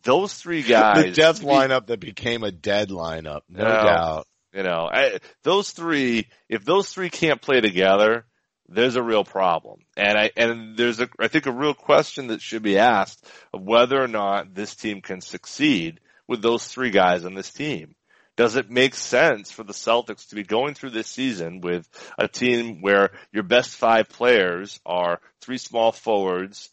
[0.03, 1.03] Those three guys.
[1.05, 3.83] the death lineup that became a dead lineup, no Yeah.
[3.83, 4.27] doubt.
[4.53, 8.25] you know, I, those three, if those three can't play together,
[8.69, 9.79] there's a real problem.
[9.97, 13.61] And I, and there's a, I think a real question that should be asked of
[13.61, 17.95] whether or not this team can succeed with those three guys on this team.
[18.35, 22.27] Does it make sense for the Celtics to be going through this season with a
[22.27, 26.69] team where your best five players are three small forwards,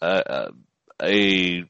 [0.00, 0.50] uh, uh,
[1.02, 1.64] a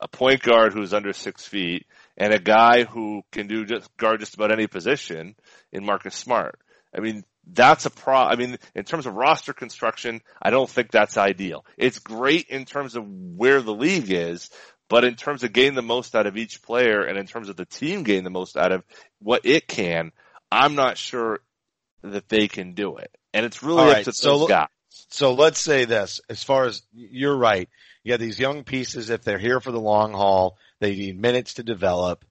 [0.00, 1.86] a point guard who's under six feet,
[2.16, 5.34] and a guy who can do just guard just about any position
[5.72, 6.58] in Marcus Smart.
[6.94, 8.16] I mean, that's a pro.
[8.16, 11.64] I mean, in terms of roster construction, I don't think that's ideal.
[11.76, 14.50] It's great in terms of where the league is,
[14.88, 17.56] but in terms of getting the most out of each player and in terms of
[17.56, 18.84] the team getting the most out of
[19.20, 20.12] what it can,
[20.50, 21.40] I'm not sure
[22.02, 23.10] that they can do it.
[23.32, 24.68] And it's really All up right, to so those guys.
[25.10, 27.68] So let's say this, as far as you're right,
[28.02, 31.62] you these young pieces, if they're here for the long haul, they need minutes to
[31.62, 32.24] develop.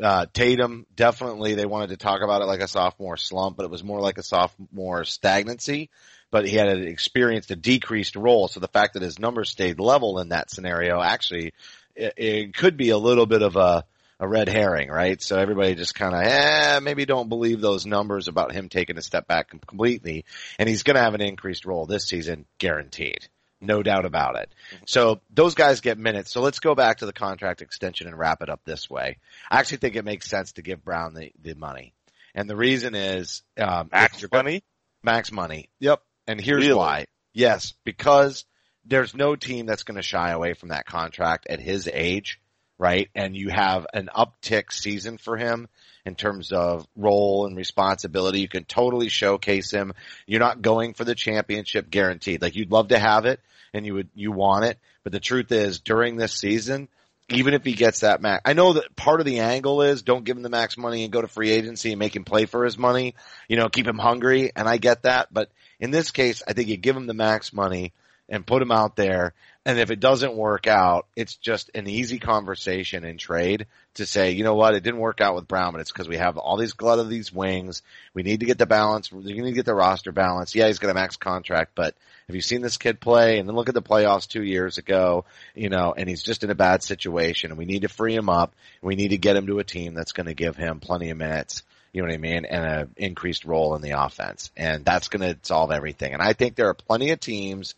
[0.00, 3.70] Uh, Tatum, definitely they wanted to talk about it like a sophomore slump, but it
[3.70, 5.90] was more like a sophomore stagnancy,
[6.30, 8.46] but he had experienced a decreased role.
[8.48, 11.54] So the fact that his numbers stayed level in that scenario actually,
[11.94, 13.84] it, it could be a little bit of a,
[14.20, 15.20] a red herring, right?
[15.20, 19.02] So everybody just kind of, eh, maybe don't believe those numbers about him taking a
[19.02, 20.26] step back completely.
[20.58, 23.28] And he's going to have an increased role this season, guaranteed.
[23.60, 24.52] No doubt about it.
[24.84, 26.30] So those guys get minutes.
[26.32, 29.16] So let's go back to the contract extension and wrap it up this way.
[29.50, 31.94] I actually think it makes sense to give Brown the, the money.
[32.34, 34.62] And the reason is, um, Max money?
[35.02, 35.68] max money.
[35.80, 36.02] Yep.
[36.26, 36.74] And here's Really?
[36.76, 37.06] why.
[37.32, 38.44] Yes, because
[38.84, 42.40] there's no team that's going to shy away from that contract at his age,
[42.78, 43.08] right?
[43.14, 45.68] And you have an uptick season for him
[46.04, 48.40] in terms of role and responsibility.
[48.40, 49.92] You can totally showcase him.
[50.26, 52.42] You're not going for the championship guaranteed.
[52.42, 53.40] Like you'd love to have it
[53.74, 54.78] and you would, you want it.
[55.02, 56.88] But the truth is during this season,
[57.28, 60.24] even if he gets that max, I know that part of the angle is don't
[60.24, 62.64] give him the max money and go to free agency and make him play for
[62.64, 63.16] his money,
[63.48, 64.52] you know, keep him hungry.
[64.54, 65.32] And I get that.
[65.32, 67.92] But in this case, I think you give him the max money
[68.28, 69.34] and put him out there.
[69.66, 74.30] And if it doesn't work out, it's just an easy conversation in trade to say,
[74.30, 76.56] you know what, it didn't work out with Brown, but it's because we have all
[76.56, 77.82] these glut of these wings.
[78.14, 79.10] We need to get the balance.
[79.10, 80.54] We need to get the roster balance.
[80.54, 81.96] Yeah, he's got a max contract, but
[82.28, 83.40] have you seen this kid play?
[83.40, 85.24] And then look at the playoffs two years ago,
[85.56, 88.28] you know, and he's just in a bad situation and we need to free him
[88.28, 88.54] up.
[88.82, 91.18] We need to get him to a team that's going to give him plenty of
[91.18, 91.64] minutes.
[91.92, 92.44] You know what I mean?
[92.44, 94.52] And an increased role in the offense.
[94.56, 96.12] And that's going to solve everything.
[96.12, 97.74] And I think there are plenty of teams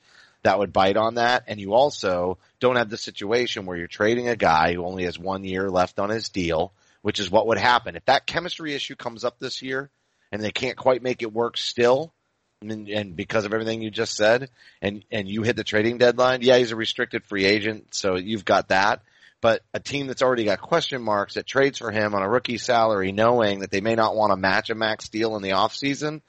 [0.48, 1.44] that would bite on that.
[1.46, 5.18] And you also don't have the situation where you're trading a guy who only has
[5.18, 7.96] one year left on his deal, which is what would happen.
[7.96, 9.90] If that chemistry issue comes up this year
[10.32, 12.14] and they can't quite make it work still,
[12.62, 14.48] and, and because of everything you just said,
[14.80, 18.46] and, and you hit the trading deadline, yeah, he's a restricted free agent, so you've
[18.46, 19.02] got that.
[19.42, 22.56] But a team that's already got question marks that trades for him on a rookie
[22.56, 26.22] salary, knowing that they may not want to match a max deal in the offseason,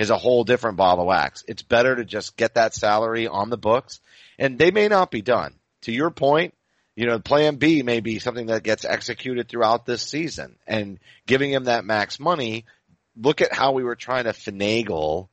[0.00, 1.44] is a whole different ball of wax.
[1.46, 4.00] It's better to just get that salary on the books,
[4.38, 5.54] and they may not be done.
[5.82, 6.54] To your point,
[6.96, 11.52] you know, plan B may be something that gets executed throughout this season, and giving
[11.52, 12.64] him that max money.
[13.14, 15.28] Look at how we were trying to finagle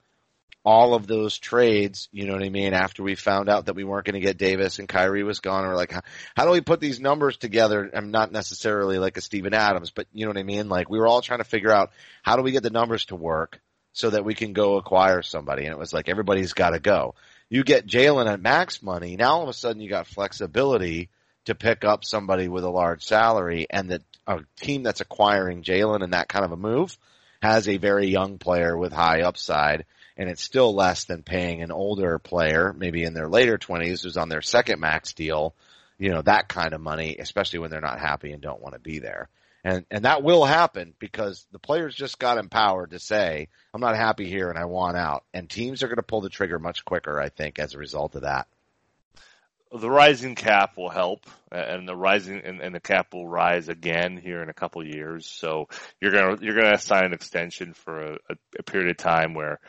[0.65, 3.85] all of those trades, you know what I mean, after we found out that we
[3.85, 6.01] weren't going to get Davis and Kyrie was gone, or like, how,
[6.35, 7.89] how do we put these numbers together?
[7.93, 10.67] I'm not necessarily like a Steven Adams, but you know what I mean?
[10.67, 13.15] Like, we were all trying to figure out how do we get the numbers to
[13.15, 13.61] work
[13.97, 15.63] so that we can go acquire somebody.
[15.63, 17.15] And it was like, everybody's got to go.
[17.49, 19.15] You get Jaylen at max money.
[19.15, 21.09] Now all of a sudden you got flexibility
[21.45, 26.03] to pick up somebody with a large salary and that a team that's acquiring Jaylen
[26.03, 26.95] and that kind of a move
[27.41, 31.71] has a very young player with high upside and it's still less than paying an
[31.71, 35.55] older player, maybe in their later twenties who's on their second max deal,
[35.97, 38.79] you know, that kind of money, especially when they're not happy and don't want to
[38.79, 39.27] be there.
[39.67, 43.97] And, and that will happen because the players just got empowered to say, I'm not
[43.97, 45.25] happy here and I want out.
[45.33, 48.15] And teams are going to pull the trigger much quicker, I think, as a result
[48.15, 48.47] of that.
[49.77, 54.17] the rising cap will help, and the rising and, and the cap will rise again
[54.17, 55.25] here in a couple years.
[55.27, 55.67] So
[56.01, 59.59] you're gonna you're gonna sign an extension for a, a, a period of time where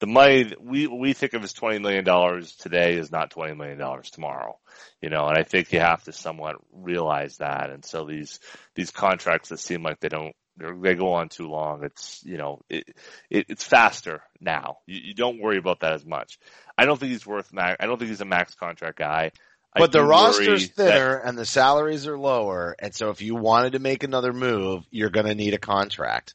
[0.00, 3.78] the money we we think of as twenty million dollars today is not twenty million
[3.78, 4.58] dollars tomorrow.
[5.00, 7.70] You know, and I think you have to somewhat realize that.
[7.70, 8.40] And so these
[8.74, 11.84] these contracts that seem like they don't they're- they go on too long.
[11.84, 12.88] It's you know it,
[13.30, 14.78] it it's faster now.
[14.86, 16.38] You, you don't worry about that as much.
[16.78, 17.76] I don't think he's worth max.
[17.80, 19.32] I don't think he's a max contract guy.
[19.74, 22.74] I But the roster's worry that- thinner and the salaries are lower.
[22.78, 26.34] And so if you wanted to make another move, you're going to need a contract.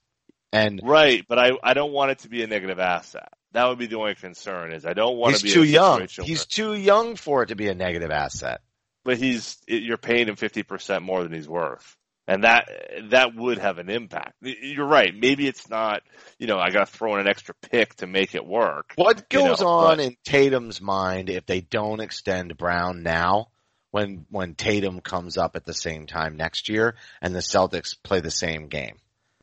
[0.53, 3.29] And right, but I I don't want it to be a negative asset.
[3.53, 4.71] That would be the only concern.
[4.73, 6.07] Is I don't want he's to be too young.
[6.23, 8.61] He's too young for it to be a negative asset.
[9.03, 12.69] but he's you're paying him fifty percent more than he's worth, and that
[13.09, 14.33] that would have an impact.
[14.41, 15.13] You're right.
[15.13, 16.01] Maybe it's not.
[16.39, 18.93] You know, I got to throw in an extra pick to make it work.
[18.95, 23.49] What You goes know, on but- in Tatum's mind if they don't extend Brown now
[23.91, 28.21] when when Tatum comes up at the same time next year and the Celtics play
[28.21, 28.97] the same game?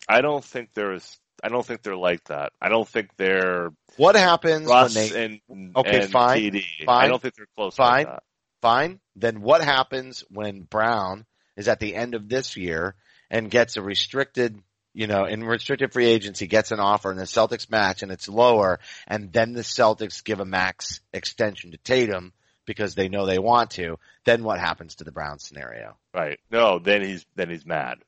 [0.08, 1.18] I don't think there's.
[1.42, 2.52] I don't think they're like that.
[2.60, 6.64] I don't think they're What happens Russ when they and Okay, and fine, KD.
[6.84, 8.04] fine, I don't think they're close fine.
[8.04, 8.22] like that.
[8.60, 9.00] fine?
[9.16, 12.94] Then what happens when Brown is at the end of this year
[13.30, 14.60] and gets a restricted
[14.94, 18.28] you know, in restricted free agency gets an offer and the Celtics match and it's
[18.28, 22.32] lower and then the Celtics give a max extension to Tatum
[22.66, 25.96] because they know they want to, then what happens to the Brown scenario?
[26.12, 26.38] Right.
[26.50, 27.98] No, then he's then he's mad,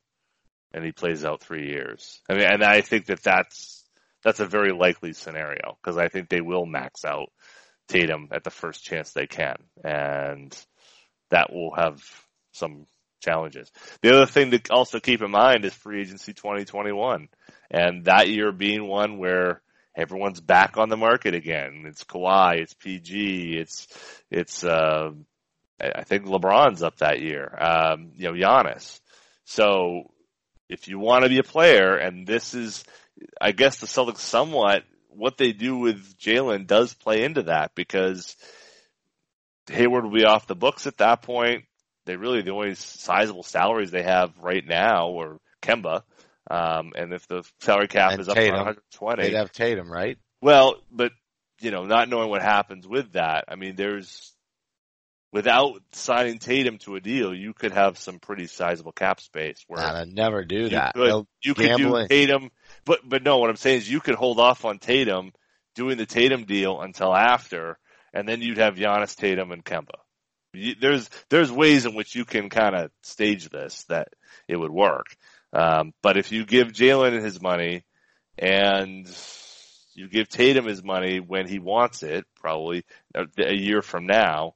[0.72, 2.20] and he plays out three years.
[2.28, 3.84] I mean, and I think that that's
[4.22, 7.30] that's a very likely scenario because I think they will max out
[7.88, 10.56] Tatum at the first chance they can, and
[11.30, 12.02] that will have
[12.52, 12.86] some
[13.20, 13.70] challenges.
[14.02, 17.28] The other thing to also keep in mind is free agency 2021,
[17.70, 19.62] and that year being one where
[19.96, 21.84] everyone's back on the market again.
[21.86, 23.88] It's Kawhi, it's PG, it's
[24.30, 25.10] it's uh,
[25.80, 27.56] I think LeBron's up that year.
[27.58, 29.00] Um, you know, Giannis.
[29.44, 30.12] So
[30.70, 32.84] if you want to be a player, and this is,
[33.40, 38.36] I guess the Celtics somewhat what they do with Jaylen does play into that because
[39.68, 41.64] Hayward will be off the books at that point.
[42.06, 46.02] They really the only sizable salaries they have right now are Kemba.
[46.50, 50.18] Um, and if the salary cap And is up to 120, They'd have Tatum, right?
[50.40, 51.12] well, but
[51.60, 54.29] you know, not knowing what happens with that, I mean, there's
[55.32, 59.80] without signing Tatum to a deal, you could have some pretty sizable cap space where
[59.80, 60.94] Nah, they'd never do you that.
[60.94, 62.08] could, They'll you could do gambling.
[62.08, 62.50] Tatum,
[62.84, 65.32] but but no, what I'm saying is you could hold off on Tatum
[65.74, 67.78] doing the Tatum deal until after,
[68.12, 69.98] and then you'd have Giannis, Tatum, and Kemba.
[70.52, 74.08] You, there's there's ways in which you can kind of stage this that
[74.48, 75.06] it would work.
[75.52, 77.84] Um, but if you give Jaylen his money
[78.38, 79.08] and
[79.94, 84.54] you give Tatum his money when he wants it, probably a, a year from now,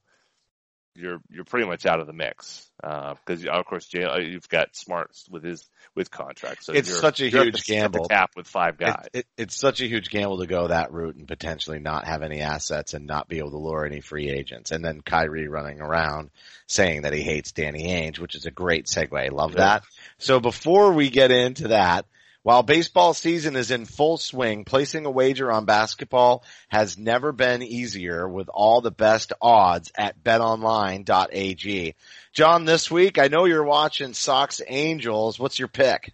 [0.96, 4.18] you're you're pretty much out of the mix uh, because uh, of course Jaylen, uh,
[4.20, 6.66] you've got Smart with his with contracts.
[6.66, 8.08] So It's such a huge the- at the gamble.
[8.08, 9.06] cap with five It, guys.
[9.12, 12.40] it, it's such a huge gamble to go that route and potentially not have any
[12.40, 14.70] assets and not be able to lure any free agents.
[14.72, 16.30] And then Kyrie running around
[16.66, 19.16] saying that he hates Danny Ainge, which is a great segue.
[19.18, 19.58] I love Yeah.
[19.60, 19.84] that.
[20.18, 22.06] So before we get into that,
[22.44, 27.62] while baseball season is in full swing, placing a wager on basketball has never been
[27.62, 31.94] easier with all the best odds at betonline.ag.
[32.34, 35.38] Jon, this week, I know you're watching Sox Angels.
[35.38, 36.12] What's your pick?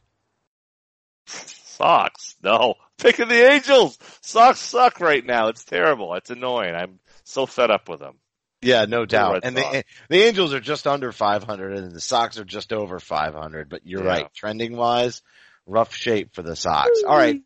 [1.26, 2.36] Sox.
[2.42, 2.74] No.
[2.98, 3.98] Picking the Angels.
[4.20, 5.48] Sox suck right now.
[5.48, 6.14] It's terrible.
[6.14, 6.74] It's annoying.
[6.74, 8.16] I'm so fed up with them.
[8.62, 9.40] Yeah, no doubt.
[9.42, 13.70] And the the Angels are just under 500 and the Sox are just over 500,
[13.70, 14.08] but you're Yeah.
[14.08, 14.34] right.
[14.34, 15.22] Trending wise,
[15.70, 16.90] rough shape for the Sox.
[17.06, 17.40] All right.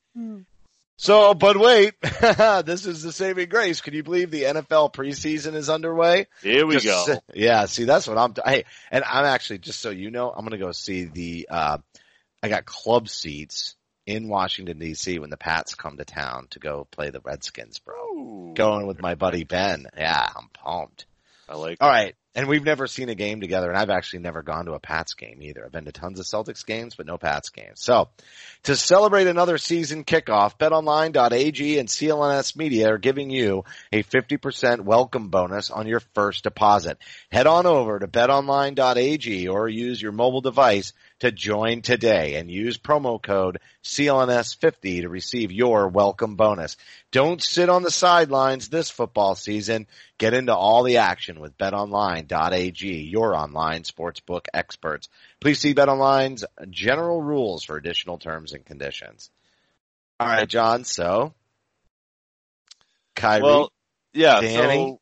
[0.96, 3.80] So, but wait, this is the saving grace.
[3.80, 6.28] Can you believe the NFL preseason is underway?
[6.40, 7.18] Here we Just go.
[7.34, 10.44] yeah, see, that's what I'm, t- hey, and I'm actually, just so you know, I'm
[10.44, 11.78] going to go see the, uh,
[12.42, 13.74] I got club seats
[14.06, 17.96] in Washington DC when the Pats come to town to go play the Redskins, bro.
[17.96, 19.86] Ooh, Going with my buddy Ben.
[19.96, 21.06] Yeah, I'm pumped.
[21.48, 22.14] I like All right.
[22.36, 25.14] And we've never seen a game together, and I've actually never gone to a Pats
[25.14, 25.64] game either.
[25.64, 27.80] I've been to tons of Celtics games, but no Pats games.
[27.80, 28.08] So,
[28.64, 35.28] to celebrate another season kickoff, betonline.ag and CLNS Media are giving you a 50% welcome
[35.28, 36.98] bonus on your first deposit.
[37.30, 42.78] Head on over to betonline.ag or use your mobile device to join today and use
[42.78, 46.76] promo code CLNS50 to receive your welcome bonus.
[47.12, 49.86] Don't sit on the sidelines this football season.
[50.18, 55.08] Get into all the action with betonline.ag, your online sportsbook experts.
[55.40, 59.30] Please see BetOnline's general rules for additional terms and conditions.
[60.20, 60.84] All right, Jon.
[60.84, 61.34] So,
[63.14, 63.72] Kyrie, Well,
[64.12, 64.40] yeah.
[64.40, 65.00] Danny, so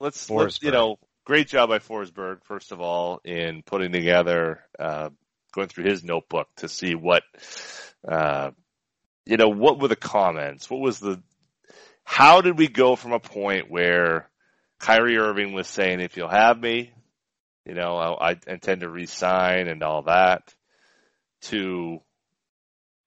[0.00, 5.10] let's, let's, you know, great job by Forsberg, first of all, in putting together, uh,
[5.58, 7.24] going through his notebook to see what,
[8.06, 8.50] uh,
[9.26, 10.70] you know, what were the comments?
[10.70, 11.20] What was the,
[12.04, 14.30] how did we go from a point where
[14.78, 16.92] Kyrie Irving was saying, if you'll have me,
[17.66, 20.54] you know, I, I intend to resign and all that
[21.42, 22.00] to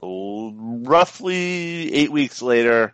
[0.02, 2.94] roughly eight weeks later,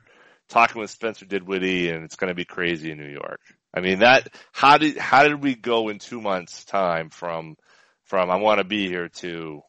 [0.49, 3.41] talking with Spencer Dinwiddie and it's going to be crazy in New York.
[3.73, 7.57] I mean that how did how did we go in two months time from
[8.07, 9.61] from I want to be here to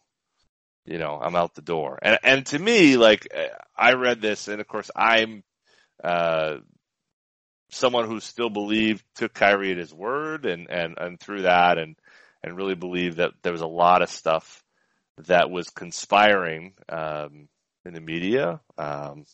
[0.85, 1.99] you know I'm out the door.
[2.01, 5.45] And and to me like uh, I read this and of course I'm
[6.03, 6.57] uh
[7.71, 11.97] someone who still believed took Kyrie at his word and and and through that and
[12.43, 14.63] and really believed that there was a lot of stuff
[15.27, 17.49] that was conspiring um
[17.85, 18.61] in the media.
[18.79, 19.25] Um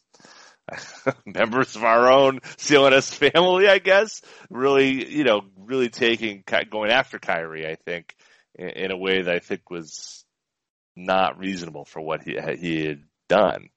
[1.26, 7.18] members of our own CLNS family, I guess, really, you know, really taking, going after
[7.18, 8.16] Kyrie, I think,
[8.56, 10.24] in, a way that I think was
[10.96, 13.68] not reasonable for what he, he had done.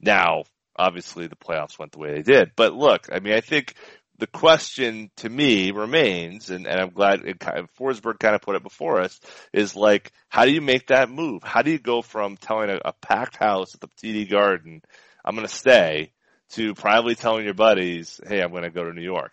[0.00, 0.44] Now,
[0.76, 3.74] obviously the playoffs went the way they did, but look, I mean, I think
[4.18, 8.42] the question to me remains, and, and I'm glad it, kind of- Forsberg kind of
[8.42, 9.18] put it before us,
[9.52, 11.42] is like, how do you make that move?
[11.42, 14.82] How do you go from telling a, a packed house at the TD Garden,
[15.24, 16.12] I'm going to stay,
[16.50, 19.32] to privately telling your buddies, hey, I'm going to go to New York?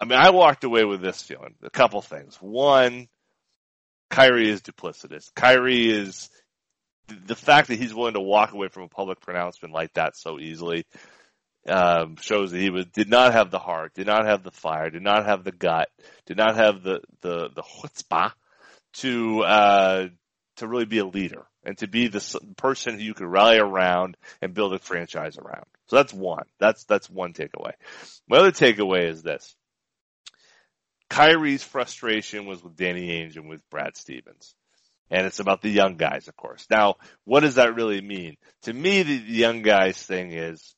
[0.00, 1.54] I mean, I walked away with this feeling.
[1.62, 2.36] A couple things.
[2.40, 3.08] One,
[4.10, 5.32] Kyrie is duplicitous.
[5.34, 6.28] Kyrie is
[7.08, 10.38] the fact that he's willing to walk away from a public pronouncement like that so
[10.38, 10.84] easily
[11.68, 14.90] um, shows that he was did not have the heart, did not have the fire,
[14.90, 15.88] did not have the gut,
[16.26, 18.32] did not have the the the chutzpah
[18.94, 20.08] to uh,
[20.56, 24.16] to really be a leader and to be the person who you could rally around
[24.40, 25.64] and build a franchise around.
[25.86, 26.44] So that's one.
[26.58, 27.72] That's that's one takeaway.
[28.28, 29.54] My other takeaway is this:
[31.10, 34.54] Kyrie's frustration was with Danny Ainge and with Brad Stevens.
[35.10, 36.66] And it's about the young guys, of course.
[36.70, 36.94] Now,
[37.24, 38.36] what does that really mean?
[38.62, 40.74] To me, the, the young guys thing is,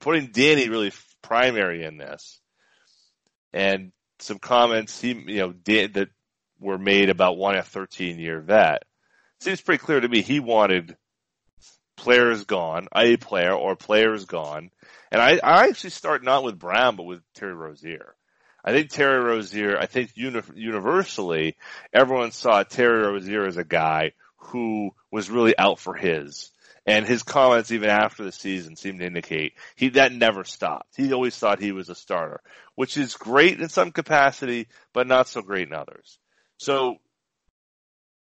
[0.00, 2.40] putting Danny really primary in this,
[3.52, 6.08] and some comments he, you know, did, that
[6.58, 8.82] were made about wanting a 13 year vet.
[9.38, 10.96] Seems pretty clear to me he wanted
[11.96, 14.70] players gone, a player or players gone.
[15.12, 18.15] And I, I actually start not with Brown, but with Terry Rozier.
[18.66, 21.56] I think Terry Rozier, I think uni- universally,
[21.92, 26.50] everyone saw Terry Rozier as a guy who was really out for his.
[26.84, 30.96] And his comments even after the season seemed to indicate he, that never stopped.
[30.96, 32.40] He always thought he was a starter,
[32.74, 36.18] which is great in some capacity, but not so great in others.
[36.58, 36.96] So,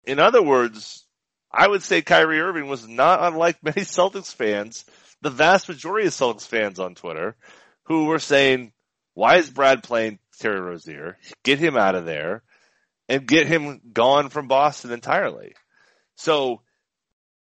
[0.04, 1.04] in other words,
[1.50, 4.84] I would say Kyrie Irving was not unlike many Celtics fans,
[5.22, 7.36] the vast majority of Celtics fans on Twitter,
[7.84, 8.72] who were saying,
[9.16, 11.18] why is Brad playing Terry Rozier?
[11.42, 12.42] Get him out of there
[13.08, 15.54] and get him gone from Boston entirely.
[16.16, 16.62] So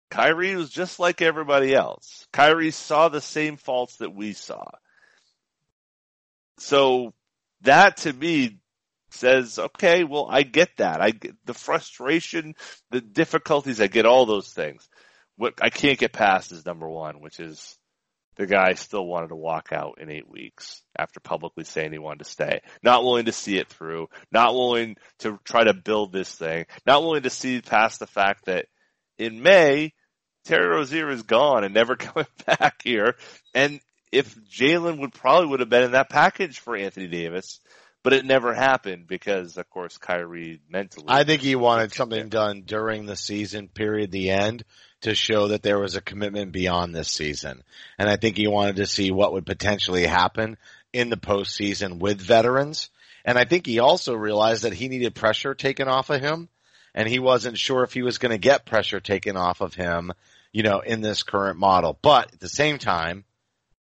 [0.09, 2.27] Kyrie was just like everybody else.
[2.31, 4.65] Kyrie saw the same faults that we saw.
[6.57, 7.13] So
[7.61, 8.59] that to me
[9.11, 11.01] says, okay, well, I get that.
[11.01, 12.55] I get the frustration,
[12.91, 13.81] the difficulties.
[13.81, 14.87] I get all those things.
[15.35, 17.78] What I can't get past is number one, which is
[18.39, 22.19] the guy still wanted to walk out in eight weeks after publicly saying he wanted
[22.19, 22.61] to stay.
[22.81, 24.07] Not willing to see it through.
[24.31, 26.65] Not willing to try to build this thing.
[26.87, 28.67] Not willing to see past the fact that
[29.17, 29.91] in May,
[30.45, 33.15] Terry Rozier is gone and never coming back here.
[33.53, 37.59] And if Jaylen would probably would have been in that package for Anthony Davis,
[38.05, 41.07] but it never happened because, of course, Kyrie mentally.
[41.09, 44.63] I think he wanted something done during the season period, the end,
[45.01, 47.63] to show that there was a commitment beyond this season.
[47.97, 50.57] And I think he wanted to see what would potentially happen
[50.91, 52.89] in the postseason with veterans.
[53.23, 56.49] And I think he also realized that he needed pressure taken off of him
[56.93, 60.11] and he wasn't sure if he was going to get pressure taken off of him,
[60.51, 61.97] you know, in this current model.
[62.01, 63.25] But at the same time,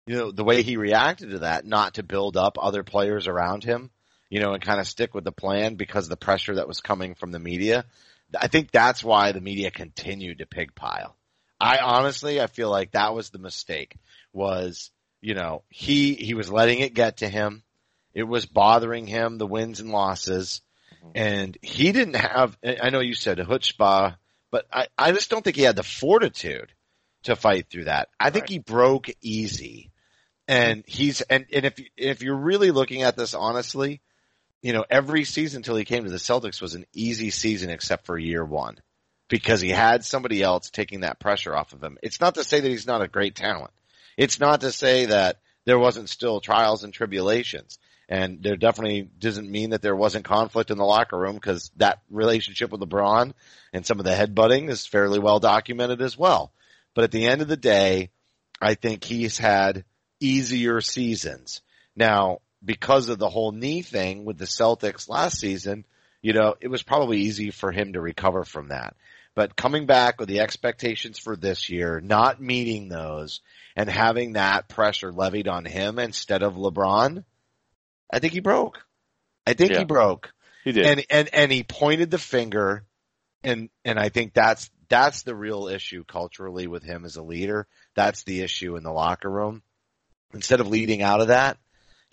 [0.08, 3.64] you know, the way he reacted to that, not to build up other players around
[3.64, 3.90] him,
[4.30, 6.82] you know, and kind of stick with the plan because of the pressure that was
[6.82, 7.86] coming from the media.
[8.40, 11.14] I think that's why the media continued to pigpile.
[11.60, 13.96] I honestly, I feel like that was the mistake
[14.34, 17.64] was, you know, he, he was letting it get to him.
[18.14, 20.62] It was bothering him, the wins and losses.
[21.04, 21.12] Mm-hmm.
[21.16, 24.16] And he didn't have, I know you said a chutzpah,
[24.52, 26.72] but I, I just don't think he had the fortitude
[27.24, 28.10] to fight through that.
[28.20, 28.50] I think Right.
[28.52, 29.92] he broke easy.
[30.48, 34.02] And he's, and, and if, if you're really looking at this honestly,
[34.64, 38.06] you know, every season until he came to the Celtics was an easy season except
[38.06, 38.80] for year one
[39.28, 41.98] because he had somebody else taking that pressure off of him.
[42.02, 43.72] It's not to say that he's not a great talent.
[44.18, 47.78] It's not to say that there wasn't still trials and tribulations.
[48.08, 52.02] And there definitely doesn't mean that there wasn't conflict in the locker room because that
[52.10, 53.34] relationship with LeBron
[53.74, 56.54] and some of the headbutting is fairly well documented as well.
[56.96, 58.12] But at the end of the day,
[58.62, 59.84] I think he's had
[60.20, 61.62] easier seasons.
[61.96, 65.86] Now, because of the whole knee thing with the Celtics last season,
[66.22, 68.96] you know, it was probably easy for him to recover from that.
[69.36, 73.42] But coming back with the expectations for this year, not meeting those
[73.76, 77.24] and having that pressure levied on him instead of LeBron,
[78.12, 78.86] I think he broke.
[79.46, 79.80] I think Yeah.
[79.80, 80.32] he broke.
[80.64, 80.86] he did.
[80.86, 82.86] And and and he pointed the finger
[83.44, 87.68] and and I think that's that's the real issue culturally with him as a leader.
[87.96, 89.64] That's the issue in the locker room.
[90.34, 91.58] Instead of leading out of that,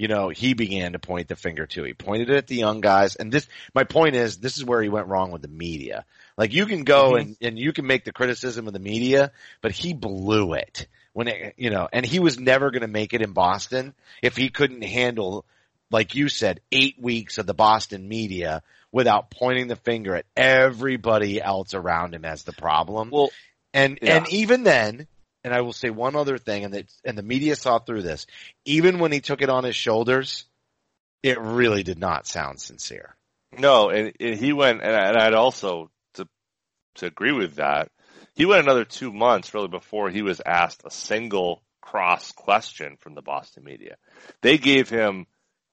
[0.01, 1.83] you know, he began to point the finger too.
[1.83, 3.17] He pointed it at the young guys.
[3.17, 6.07] And this, my point is, this is where he went wrong with the media.
[6.39, 7.21] Like you can go Mhm.
[7.21, 9.31] and, and you can make the criticism of the media,
[9.61, 13.13] but he blew it when it, you know, and he was never going to make
[13.13, 13.93] it in Boston
[14.23, 15.45] if he couldn't handle,
[15.91, 21.43] like you said, eight weeks of the Boston media without pointing the finger at everybody
[21.43, 23.11] else around him as the problem.
[23.11, 23.31] well,
[23.75, 24.17] And Yeah.
[24.17, 25.09] and even then,
[25.45, 28.27] and I will say one other thing, and and the media saw through this.
[28.65, 30.45] Even when he took it on his shoulders,
[31.23, 33.17] it really did not sound sincere.
[33.59, 36.27] No, and, and he went, and, I- and I'd also to
[36.97, 37.91] to agree with that.
[38.35, 43.15] He went another two months really before he was asked a single cross question from
[43.15, 43.97] the Boston media.
[44.43, 45.27] They gave him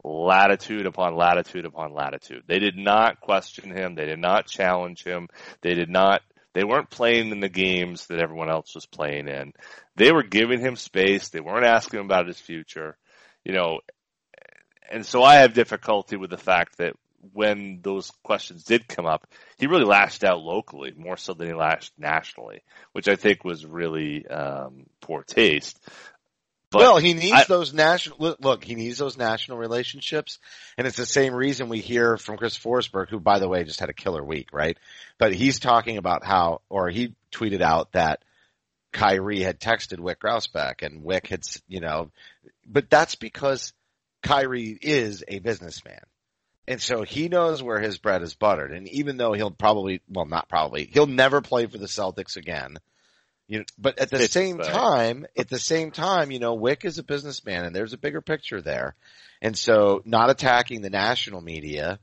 [0.04, 2.44] latitude upon latitude upon latitude.
[2.48, 3.96] They did not question him.
[3.96, 5.28] They did not challenge him.
[5.62, 6.22] They did not.
[6.58, 9.54] They weren't playing in the games that everyone else was playing in.
[9.96, 11.30] They were giving him space.
[11.30, 12.98] They weren't asking him about his future.
[13.46, 13.82] You know,
[14.90, 16.96] and so I have difficulty with the fact that
[17.32, 19.28] when those questions did come up,
[19.60, 23.64] he really lashed out locally more so than he lashed nationally, which I think was
[23.64, 25.80] really um, poor taste.
[26.70, 28.64] But well, he needs I- those national look.
[28.64, 30.40] He needs those national relationships,
[30.78, 33.80] and it's the same reason we hear from Chris Forsberg, who, by the way, just
[33.80, 34.78] had a killer week, right?
[35.18, 38.22] But he's talking about how, or he tweeted out that
[38.92, 42.12] Kyrie had texted Wyc Grousbeck, and Wyc had, s- you know,
[42.66, 43.72] but that's because
[44.22, 46.02] Kyrie is a businessman.
[46.68, 48.74] And so he knows where his bread is buttered.
[48.74, 52.78] And even though he'll probably, well, not probably, he'll never play for the Celtics again.
[53.48, 56.84] You know, but at the It's same time, at the same time, you know, Wyc
[56.84, 58.96] is a businessman and there's a bigger picture there.
[59.42, 62.00] And so not attacking the national media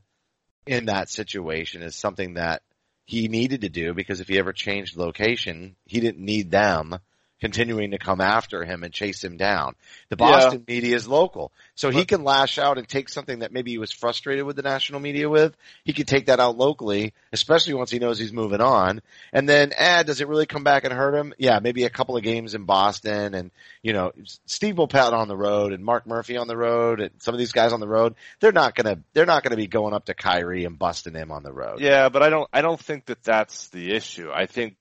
[0.65, 2.63] in that situation is something that
[3.05, 6.97] he needed to do because if he ever changed location, he didn't need them
[7.41, 9.75] continuing to come after him and chase him down.
[10.09, 10.31] The Yeah.
[10.31, 11.51] Boston media is local.
[11.75, 14.61] So he can lash out and take something that maybe he was frustrated with the
[14.61, 15.55] national media with.
[15.83, 19.01] He can take that out locally, especially once he knows he's moving on.
[19.33, 21.33] And then, eh, does it really come back and hurt him?
[21.37, 24.13] Yeah, maybe a couple of games in Boston and, you know,
[24.45, 27.51] Steve Bulpett on the road and Mark Murphy on the road and some of these
[27.51, 28.15] guys on the road.
[28.39, 31.43] They're not gonna, they're not gonna be going up to Kyrie and busting him on
[31.43, 31.81] the road.
[31.81, 32.49] Yeah, but I don't.
[32.53, 34.31] I don't think that that's the issue.
[34.33, 34.77] I think,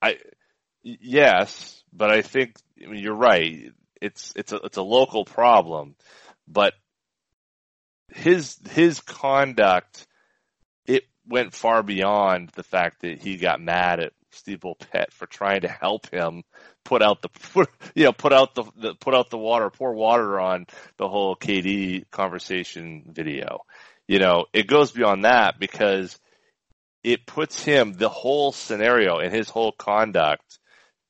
[0.00, 0.16] I,
[0.82, 3.72] yes, but I think I mean, you're right.
[4.00, 5.96] It's it's a it's a local problem,
[6.48, 6.74] but
[8.08, 10.06] his his conduct
[10.86, 15.62] it went far beyond the fact that he got mad at Steve Pet for trying
[15.62, 16.42] to help him
[16.84, 20.40] put out the you know put out the, the put out the water pour water
[20.40, 20.66] on
[20.96, 23.60] the whole KD conversation video.
[24.08, 26.18] You know, it goes beyond that because
[27.02, 30.58] it puts him the whole scenario and his whole conduct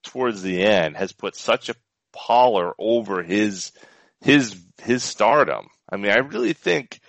[0.02, 1.74] towards the end has put such a
[2.12, 3.72] pallor over his
[4.20, 5.68] his his stardom.
[5.90, 7.00] I mean, I really think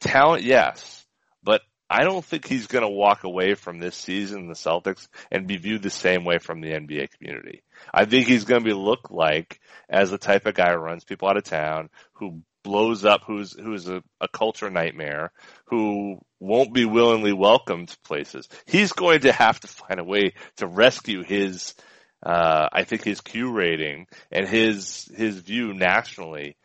[0.00, 1.04] talent, yes,
[1.42, 5.08] but I don't think he's going to walk away from this season in the Celtics
[5.30, 7.62] and be viewed the same way from the NBA community.
[7.94, 11.04] I think he's going to be looked like as the type of guy who runs
[11.04, 15.30] people out of town, who blows up, who's who's a, a culture nightmare,
[15.66, 18.48] who won't be willingly welcomed places.
[18.66, 21.74] He's going to have to find a way to rescue his,
[22.22, 26.56] uh, I think his Q rating and his his view nationally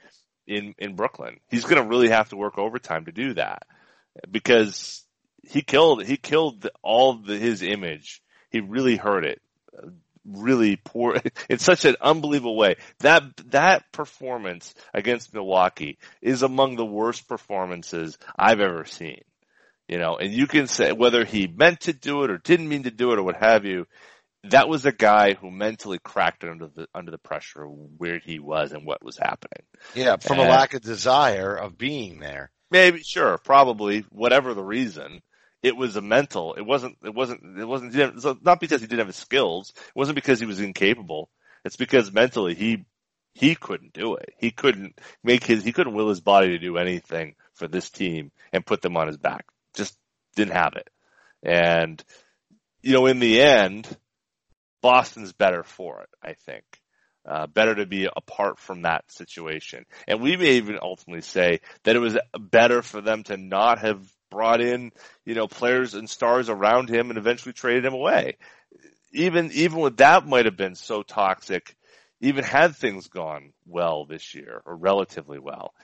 [0.48, 1.40] in in Brooklyn.
[1.50, 3.64] He's going to really have to work overtime to do that
[4.30, 5.04] because
[5.44, 8.22] he killed he killed all the, his image.
[8.50, 9.42] He really hurt it.
[10.26, 11.20] Really poor
[11.50, 12.76] in such an unbelievable way.
[13.00, 19.22] That that performance against Milwaukee is among the worst performances I've ever seen.
[19.92, 22.84] You know, and you can say whether he meant to do it or didn't mean
[22.84, 23.88] to do it or what have you.
[24.46, 28.40] That was a guy who mentally cracked under the under the pressure of where he
[28.40, 29.64] was and what was happening.
[29.94, 32.52] Yeah, from a lack of desire of being there.
[32.72, 35.22] Maybe, sure, probably, whatever the reason.
[35.62, 36.54] It was a mental.
[36.54, 36.98] It wasn't.
[37.04, 37.60] It wasn't.
[37.60, 37.92] It wasn't.
[37.92, 39.74] Didn't, so not because he didn't have the skills.
[39.76, 41.30] It wasn't because he was incapable.
[41.66, 42.86] It's because mentally he
[43.34, 44.34] he couldn't do it.
[44.40, 45.66] He couldn't make his.
[45.66, 49.08] He couldn't will his body to do anything for this team and put them on
[49.08, 49.46] his back.
[49.76, 49.98] Just
[50.36, 50.90] didn't have it.
[51.44, 52.04] And
[52.82, 53.88] you know, in the end,
[54.82, 56.10] Boston's better for it.
[56.24, 56.64] I think.
[57.24, 59.86] Uh, better to be apart from that situation.
[60.08, 64.02] And we may even ultimately say that it was better for them to not have
[64.32, 64.92] brought in,
[65.24, 68.38] you know, players and stars around him and eventually traded him away.
[69.12, 71.76] Even, even with that might have been so toxic,
[72.22, 75.76] even had things gone well this year or relatively well.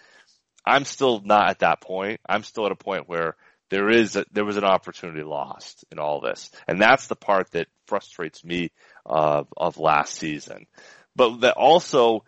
[0.65, 2.19] I'm still not at that point.
[2.27, 3.35] I'm still at a point where
[3.69, 7.51] there is a, there was an opportunity lost in all this, and that's the part
[7.51, 8.71] that frustrates me
[9.05, 10.67] of of last season.
[11.15, 12.23] But that also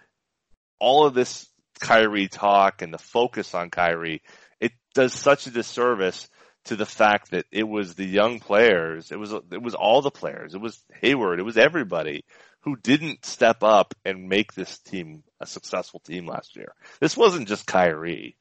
[0.80, 1.48] all of this
[1.80, 4.22] Kyrie talk and the focus on Kyrie,
[4.60, 6.30] it does such a disservice
[6.66, 10.12] to the fact that it was the young players, it was it was all the
[10.12, 12.26] players, it was Hayward, it was everybody
[12.62, 16.74] who didn't step up and make this team a successful team last year.
[17.00, 18.36] This wasn't just Kyrie.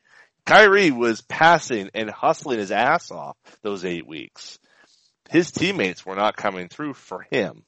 [0.49, 4.59] Kyrie was passing and hustling his ass off those eight weeks.
[5.28, 7.64] His teammates were not coming through for him.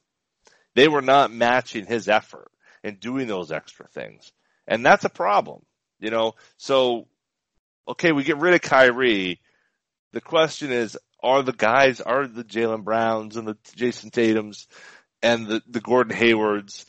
[0.73, 2.49] They were not matching his effort
[2.83, 4.31] and doing those extra things.
[4.67, 5.61] And that's a problem,
[5.99, 6.33] you know?
[6.57, 7.07] So,
[7.87, 9.41] okay, we get rid of Kyrie.
[10.13, 14.65] The question is, are the guys, are the Jaylen Browns and the Jayson Tatums
[15.21, 16.87] and the, the Gordon Haywards,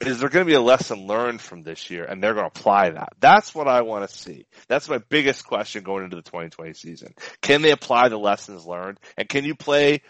[0.00, 2.58] is there going to be a lesson learned from this year and they're going to
[2.58, 3.10] apply that?
[3.20, 4.46] That's what I want to see.
[4.68, 7.14] That's my biggest question going into the 2020 season.
[7.40, 10.02] Can they apply the lessons learned and can you play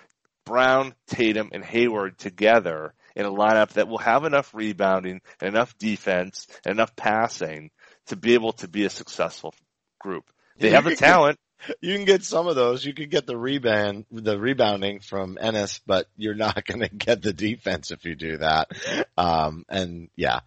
[0.45, 5.77] Brown, Tatum, and Hayward together in a lineup that will have enough rebounding and enough
[5.79, 7.71] defense and enough passing
[8.07, 9.55] to be able to be a successful
[9.99, 10.25] group.
[10.59, 11.39] They have the talent.
[11.81, 12.85] You can get some of those.
[12.85, 17.23] You could get the rebound, the rebounding from Enes, but you're not going to get
[17.23, 18.69] the defense if you do that.
[19.17, 20.41] Um, and yeah,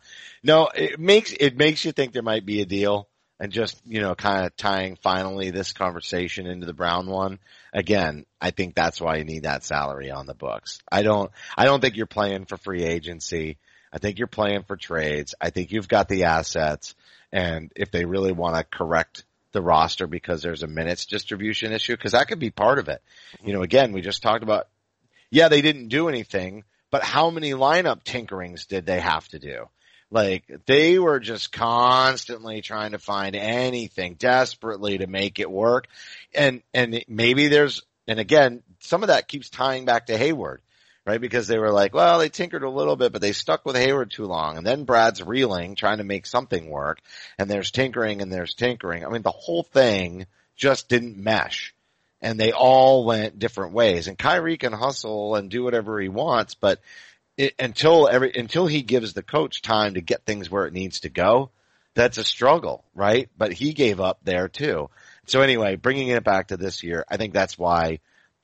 [0.43, 3.07] no, it makes, it makes you think there might be a deal
[3.39, 7.39] and just, you know, kind of tying finally this conversation into the Brown one.
[7.73, 10.79] Again, I think that's why you need that salary on the books.
[10.91, 13.57] I don't, I don't think you're playing for free agency.
[13.91, 15.35] I think you're playing for trades.
[15.39, 16.95] I think you've got the assets.
[17.31, 21.95] And if they really want to correct the roster because there's a minutes distribution issue,
[21.95, 23.01] because that could be part of it.
[23.43, 24.67] You know, again, we just talked about,
[25.31, 29.69] yeah, they didn't do anything, but how many lineup tinkerings did they have to do?
[30.11, 35.87] Like they were just constantly trying to find anything desperately to make it work.
[36.33, 40.61] And, and maybe there's, and again, some of that keeps tying back to Hayward,
[41.05, 41.21] right?
[41.21, 44.11] Because they were like, well, they tinkered a little bit, but they stuck with Hayward
[44.11, 44.57] too long.
[44.57, 46.99] And then Brad's reeling, trying to make something work.
[47.37, 49.05] And there's tinkering and there's tinkering.
[49.05, 51.73] I mean, the whole thing just didn't mesh.
[52.21, 54.07] And they all went different ways.
[54.07, 56.79] And Kyrie can hustle and do whatever he wants, but
[57.37, 61.01] it, until every, until he gives the coach time to get things where it needs
[61.01, 61.51] to go,
[61.95, 63.29] that's a struggle, right?
[63.37, 64.89] But he gave up there too.
[65.25, 67.99] So anyway, bringing it back to this year, I think that's why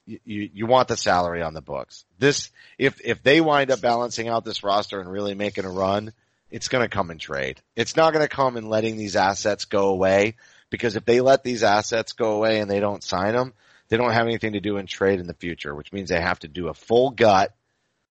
[0.06, 0.20] you,
[0.54, 2.06] you, want the salary on the books.
[2.20, 6.14] This, if, if they wind up balancing out this roster and really making a run,
[6.52, 7.60] it's going to come in trade.
[7.76, 10.36] It's not going to come in letting these assets go away
[10.70, 13.54] because if they let these assets go away and they don't sign them,
[13.90, 16.40] they don't have anything to do in trade in the future, which means they have
[16.40, 17.54] to do a full gut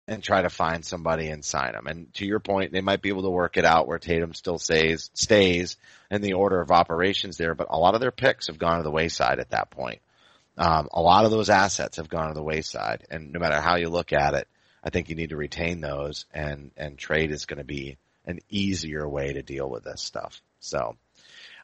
[0.09, 1.87] and try to find somebody and sign them.
[1.87, 4.59] And to your point, they might be able to work it out where Tatum still
[4.59, 5.77] stays, stays
[6.11, 8.83] in the order of operations there, but a lot of their picks have gone to
[8.83, 10.01] the wayside at that point.
[10.59, 13.77] Um, a lot of those assets have gone to the wayside and no matter how
[13.77, 14.49] you look at it,
[14.85, 17.97] I think you need to retain those and, and trade is going to be
[18.27, 20.43] an easier way to deal with this stuff.
[20.61, 20.97] So,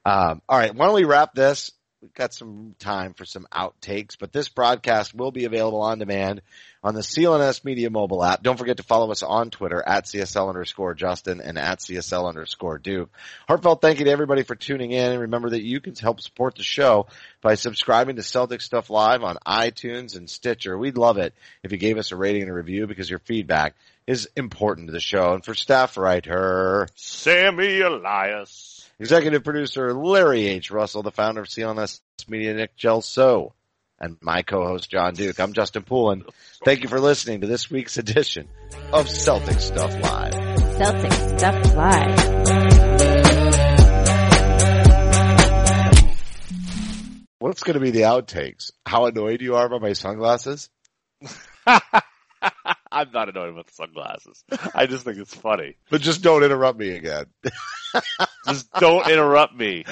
[0.05, 0.75] um, all right.
[0.75, 1.73] Why don't we wrap this?
[2.01, 6.43] We've got some time for some outtakes, but this broadcast will be available on demand
[6.85, 8.41] on the CLNS Media mobile app.
[8.41, 12.79] Don't forget to follow us on Twitter at CSL underscore Justin and at CSL underscore
[12.79, 13.11] Duke.
[13.49, 16.55] Heartfelt thank you to everybody for tuning in and remember that you can help support
[16.55, 17.09] the show
[17.41, 20.79] by subscribing to Celtics Stuff Live on iTunes and Stitcher.
[20.79, 21.35] We'd love it
[21.65, 23.75] if you gave us a rating and a review because your feedback
[24.07, 25.35] is important to the show.
[25.35, 28.78] And for staff writer, Sammy Elias.
[29.01, 30.73] Executive producer Larry H.
[30.73, 33.53] Russell, the founder of CLNS Media, Nick Gelso,
[34.01, 35.39] and my co-host Jon Duke.
[35.39, 36.25] I'm Justin Poulin.
[36.65, 38.49] Thank you for listening to this week's edition
[38.93, 40.35] of Celtics Stuff Live.
[40.35, 42.19] Celtics Stuff Live.
[47.39, 48.73] What's going to be the outtakes?
[48.85, 50.69] How annoyed you are by my sunglasses?
[52.99, 54.43] I'm not annoyed with the sunglasses.
[54.75, 55.77] I just think it's funny.
[55.91, 57.27] But just don't interrupt me again.
[58.47, 59.85] Just don't interrupt me.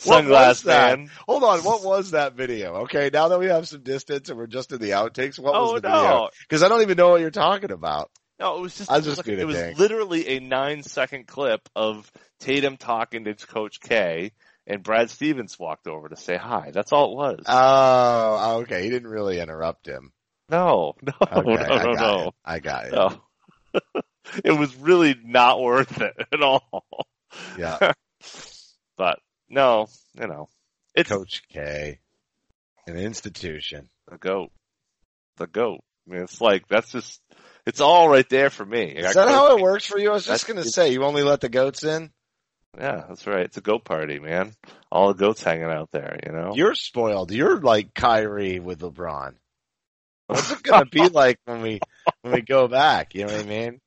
[0.00, 1.10] Sunglass man.
[1.26, 2.74] Hold on, what was that video?
[2.82, 5.72] Okay, now that we have some distance and we're just in the outtakes, what Oh
[5.72, 6.28] was the video?
[6.42, 8.10] Because I don't even know what you're talking about.
[8.38, 9.78] No, it was just, I was just like- it was dick.
[9.78, 12.10] literally a nine second clip of
[12.40, 14.32] Tatum talking to Coach K
[14.66, 16.70] and Brad Stevens walked over to say hi.
[16.72, 17.44] That's all it was.
[17.46, 18.82] Oh, okay.
[18.82, 20.12] He didn't really interrupt him.
[20.50, 22.28] No, no, Okay, no, I no, got no.
[22.28, 22.34] it.
[22.44, 22.92] I got it.
[22.92, 23.20] No.
[24.44, 26.86] it was really not worth it at all.
[27.58, 27.92] Yeah.
[28.96, 29.18] But
[29.50, 29.88] no,
[30.18, 30.48] you know,
[30.94, 31.98] it's Coach K,
[32.86, 33.90] an institution.
[34.10, 34.50] the goat.
[35.36, 35.80] The goat.
[36.08, 37.20] I mean, it's like, that's just,
[37.66, 38.84] it's all right there for me.
[38.84, 40.10] Is that how it works for you?
[40.10, 42.10] I was just to say, you only let the goats in?
[42.78, 43.44] Yeah, that's right.
[43.44, 44.54] It's a goat party, man.
[44.90, 46.52] All the goats hanging out there, you know?
[46.54, 47.32] You're spoiled.
[47.32, 49.34] You're like Kyrie with LeBron.
[50.26, 51.80] What's it going to be like when we,
[52.22, 53.14] when we go back?
[53.14, 53.80] You know what I mean?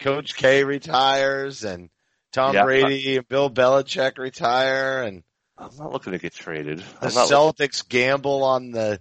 [0.00, 1.90] Coach K retires and
[2.32, 2.64] Tom Yeah.
[2.64, 5.22] Brady and Bill Belichick retire and
[5.56, 6.78] I'm not looking to get traded.
[6.78, 9.00] the I'm not Celtics gamble on the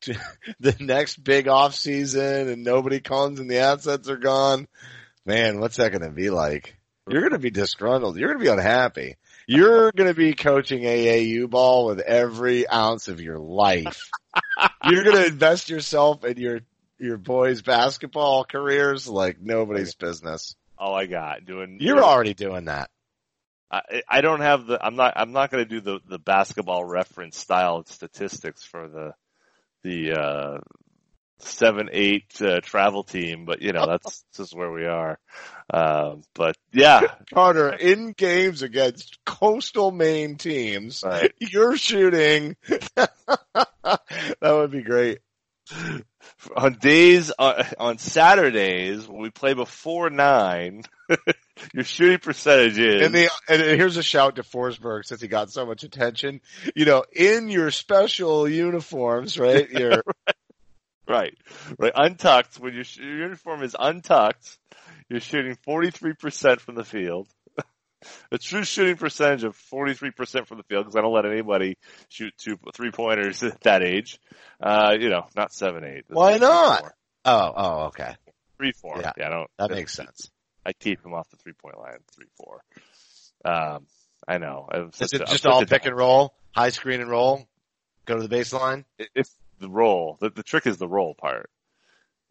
[0.60, 4.68] the next big off season and nobody comes and the assets are gone.
[5.26, 6.76] Man, what's that going to be like?
[7.08, 8.16] You're going to be disgruntled.
[8.16, 9.16] You're going to be unhappy.
[9.48, 14.10] You're going to be coaching AAU ball with every ounce of your life.
[14.84, 16.60] You're going to invest yourself in your
[16.98, 20.54] your boys' basketball careers like nobody's business.
[20.76, 21.78] all I got doing.
[21.80, 22.90] You're already doing that.
[23.70, 24.84] I, I don't have the.
[24.84, 25.14] I'm not.
[25.16, 29.14] I'm not going to do the the basketball reference style statistics for the
[29.82, 30.58] the uh
[31.40, 35.18] seven eight uh, travel team, but you know that's just where we are.
[35.72, 41.32] Um, but yeah, Carter, in games against coastal Maine teams, right.
[41.40, 42.56] you're shooting.
[42.96, 45.18] that would be great.
[46.56, 50.82] on days uh, on Saturdays when we play before nine,
[51.74, 55.50] your shooting percentage is And the and here's a shout to Forsberg since he got
[55.50, 56.40] so much attention.
[56.74, 59.68] You know, in your special uniforms, right?
[59.70, 60.36] Your right,
[61.08, 61.34] right,
[61.78, 61.92] right.
[61.94, 62.56] untucked.
[62.60, 64.58] When your, your uniform is untucked,
[65.08, 67.28] you're shooting 43% from the field.
[68.30, 71.76] A true shooting percentage of 43% from the field because I don't let anybody
[72.08, 74.20] shoot two three pointers at that age.
[74.62, 76.04] Uh, you know, not seven eight.
[76.08, 76.80] Why Three, not?
[76.80, 76.94] four.
[77.24, 78.14] oh oh okay
[78.56, 78.98] Three four.
[79.00, 79.50] Yeah, Yeah, I don't.
[79.58, 80.30] that makes sense.
[80.64, 81.98] I keep him off the three point line.
[82.14, 82.60] Three four.
[83.44, 83.86] Um,
[84.26, 84.68] I know.
[85.00, 87.48] Is it a- just all pick and roll, high screen and roll?
[88.04, 88.84] Go to the baseline.
[89.14, 90.16] It's the roll.
[90.20, 91.50] The, the trick is the roll part.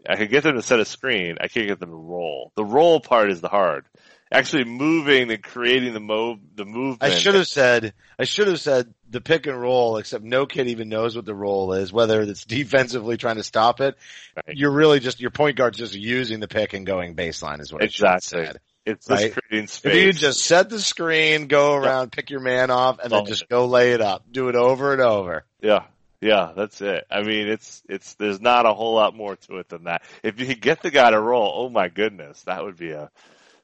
[0.08, 1.38] I can get them to set a screen.
[1.42, 2.52] I can't get them to roll.
[2.56, 3.86] The roll part is the hard.
[4.32, 7.02] Actually moving and creating the move, the movement.
[7.02, 10.68] I should have said I should have said the pick and roll, except no kid
[10.68, 13.96] even knows what the roll is, whether it's defensively trying to stop it.
[14.36, 14.58] Right.
[14.58, 17.82] You're really just your point guard's just using the pick and going baseline is what
[17.82, 18.60] I should have said.
[18.86, 19.34] It's right.
[19.34, 23.12] just creating If you just set the screen, go around, pick your man off, and
[23.12, 23.26] then Oh.
[23.26, 24.26] just go lay it up.
[24.32, 25.46] Do it over and over.
[25.62, 25.84] Yeah.
[26.28, 27.06] Yeah, that's it.
[27.10, 30.04] I mean, it's, it's, there's not a whole lot more to it than that.
[30.24, 33.10] If you could get the guy to roll, oh my goodness, that would be a,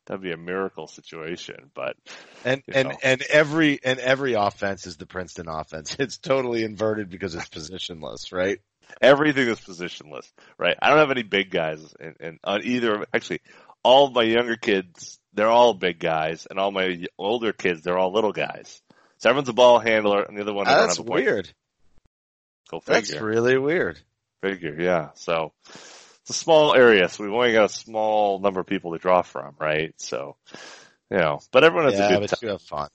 [0.05, 1.95] that'd be a miracle situation, but
[2.45, 2.97] And and know.
[3.03, 5.95] and every and every offense is the Princeton offense.
[5.99, 8.59] It's totally inverted because it's positionless, right?
[9.01, 10.77] everything is positionless, right?
[10.81, 13.41] I don't have any big guys and, and on either, actually,
[13.83, 17.97] all of my younger kids, they're all big guys and all my older kids, they're
[17.97, 18.81] all little guys.
[19.17, 21.25] So everyone's a ball handler and the other one, ah, don't That's have a point.
[21.25, 21.53] weird.
[22.79, 23.01] Figure.
[23.01, 23.99] That's really weird.
[24.43, 25.09] figure, yeah.
[25.15, 28.99] So it's a small area, so we've only got a small number of people to
[28.99, 29.93] draw from, right?
[29.97, 30.35] So,
[31.09, 32.39] you know, but everyone has a Yeah, good but time.
[32.41, 32.89] you have fun.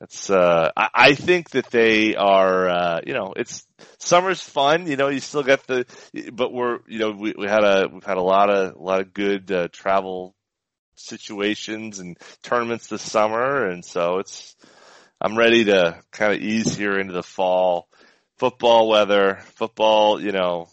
[0.00, 3.66] It's, uh, I, I think that they are, uh, you know, it's,
[3.98, 5.86] summer's fun, you know, you still got the,
[6.32, 9.00] but we're, you know, we, we had a, we've had a lot of, a lot
[9.00, 10.34] of good, uh, travel
[10.94, 13.66] situations and tournaments this summer.
[13.66, 14.56] And so it's,
[15.20, 17.88] I'm ready to kind of ease here into the fall
[18.38, 20.68] football weather, football, you know,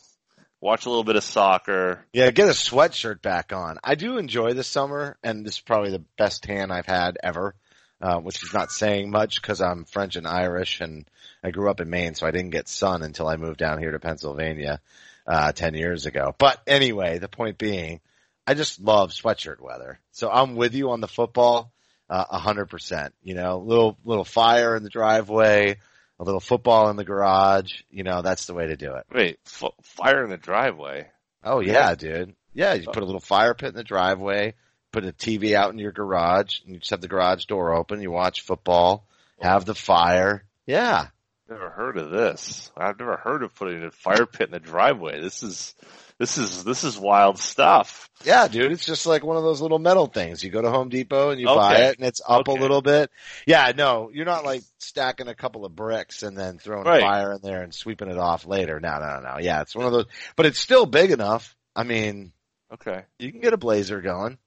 [0.61, 2.05] watch a little bit of soccer.
[2.13, 3.77] Yeah, get a sweatshirt back on.
[3.83, 7.55] I do enjoy the summer, and this is probably the best tan I've had ever,
[8.01, 11.09] uh, which is not saying much because I'm French and Irish, and
[11.43, 13.91] I grew up in Maine, so I didn't get sun until I moved down here
[13.91, 14.79] to Pennsylvania
[15.27, 16.33] uh, ten years ago.
[16.37, 17.99] But anyway, the point being,
[18.47, 19.99] I just love sweatshirt weather.
[20.11, 21.71] So I'm with you on the football,
[22.09, 23.13] uh, a hundred percent.
[23.23, 25.77] You know, little little fire in the driveway,
[26.19, 27.73] a little football in the garage.
[27.89, 29.05] You know, that's the way to do it.
[29.13, 31.07] Wait, f- fire in the driveway.
[31.43, 32.35] Oh yeah, dude.
[32.53, 34.53] Yeah, you put a little fire pit in the driveway,
[34.91, 38.01] put a TV out in your garage, and you just have the garage door open.
[38.01, 39.05] You watch football,
[39.39, 40.45] have the fire.
[40.65, 41.07] Yeah,
[41.47, 42.71] Never heard of this.
[42.75, 45.21] I've never heard of putting a fire pit in the driveway.
[45.21, 45.75] This is,
[46.19, 48.09] this is, this is wild stuff.
[48.23, 48.71] yeah, dude.
[48.71, 50.43] It's just like one of those little metal things.
[50.43, 52.57] You go to Home Depot and you buy it, and it's up Okay.
[52.57, 53.11] a little bit.
[53.45, 57.01] Yeah, no, you're not like stacking a couple of bricks and then throwing Right.
[57.01, 58.79] fire in there and sweeping it off later.
[58.79, 59.37] No, no, no.
[59.39, 60.05] Yeah, it's one of those,
[60.35, 61.55] but it's still big enough.
[61.75, 62.31] I mean,
[62.73, 63.03] Okay.
[63.19, 64.37] you can get a blazer going.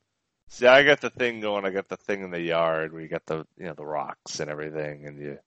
[0.48, 1.66] See, I got the thing going.
[1.66, 4.40] I got the thing in the yard where you got the, you know, the rocks
[4.40, 5.38] and everything and you,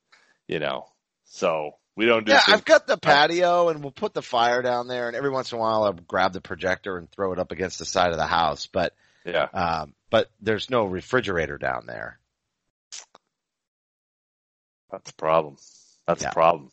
[0.48, 0.86] you know,
[1.26, 4.64] so we don't do Yeah, things- I've got the patio and we'll put the fire
[4.64, 7.38] down there and every once in a while I'll grab the projector and throw it
[7.38, 9.43] up against the side of the house, but, yeah.
[9.54, 12.20] um, but there's no refrigerator down there.
[14.91, 15.58] That's a problem.
[16.08, 16.30] That's Yeah.
[16.30, 16.72] a problem.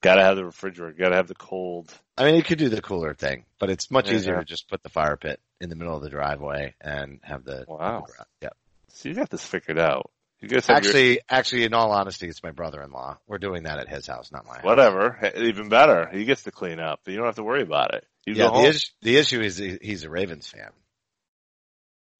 [0.00, 0.94] Gotta have the refrigerator.
[0.98, 1.92] Gotta have the cold.
[2.16, 4.14] I mean, you could do the cooler thing, but it's much Yeah.
[4.16, 7.44] easier to just put the fire pit in the middle of the driveway and have
[7.44, 8.06] the, Wow.
[8.40, 8.48] yeah.
[8.88, 10.10] So you got this figured out.
[10.42, 13.18] You guys have your, Actually, actually, in all honesty, it's my brother-in-law.
[13.28, 14.64] We're doing that at his house, not my house.
[14.64, 15.12] whatever.
[15.20, 16.08] Hey, Even better.
[16.12, 17.00] He gets to clean up.
[17.06, 18.04] You don't have to worry about it.
[18.26, 20.70] You Yeah, the, is- the issue is he's a Ravens fan.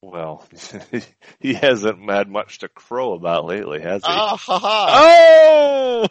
[0.02, 0.44] Well,
[1.40, 4.08] he hasn't had much to crow about lately, has he?
[4.10, 6.06] Ah, ha, ha.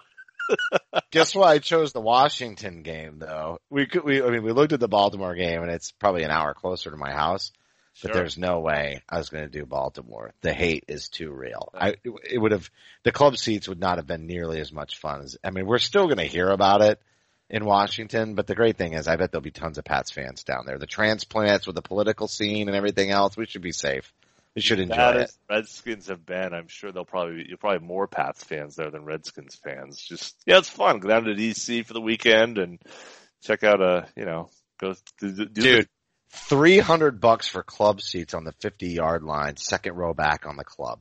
[0.49, 0.99] oh!
[1.11, 3.59] Guess why I chose the Washington game though?
[3.69, 6.31] We could, we, I mean, we looked at the Baltimore game and it's probably an
[6.31, 7.51] hour closer to my house,
[8.01, 8.13] but Sure.
[8.13, 10.33] there's no way I was going to do Baltimore.
[10.41, 11.69] The hate is too real.
[11.73, 12.69] I, it would have,
[13.03, 15.79] the club seats would not have been nearly as much fun as, I mean, we're
[15.79, 17.01] still going to hear about it
[17.49, 20.43] in Washington, but the great thing is I bet there'll be tons of Pats fans
[20.43, 20.77] down there.
[20.77, 24.13] The transplants with the political scene and everything else, we should be safe.
[24.55, 25.31] We should enjoy it.
[25.49, 29.05] Redskins have been, I'm sure they'll probably be, you'll probably more Pats fans there than
[29.05, 30.01] Redskins fans.
[30.01, 30.99] Just yeah, it's fun.
[30.99, 32.81] Go down to DC for the weekend and
[33.43, 35.89] check out a you know go do, do do Dude,
[36.31, 40.57] three hundred bucks for club seats on the fifty yard line, second row back on
[40.57, 40.99] the club.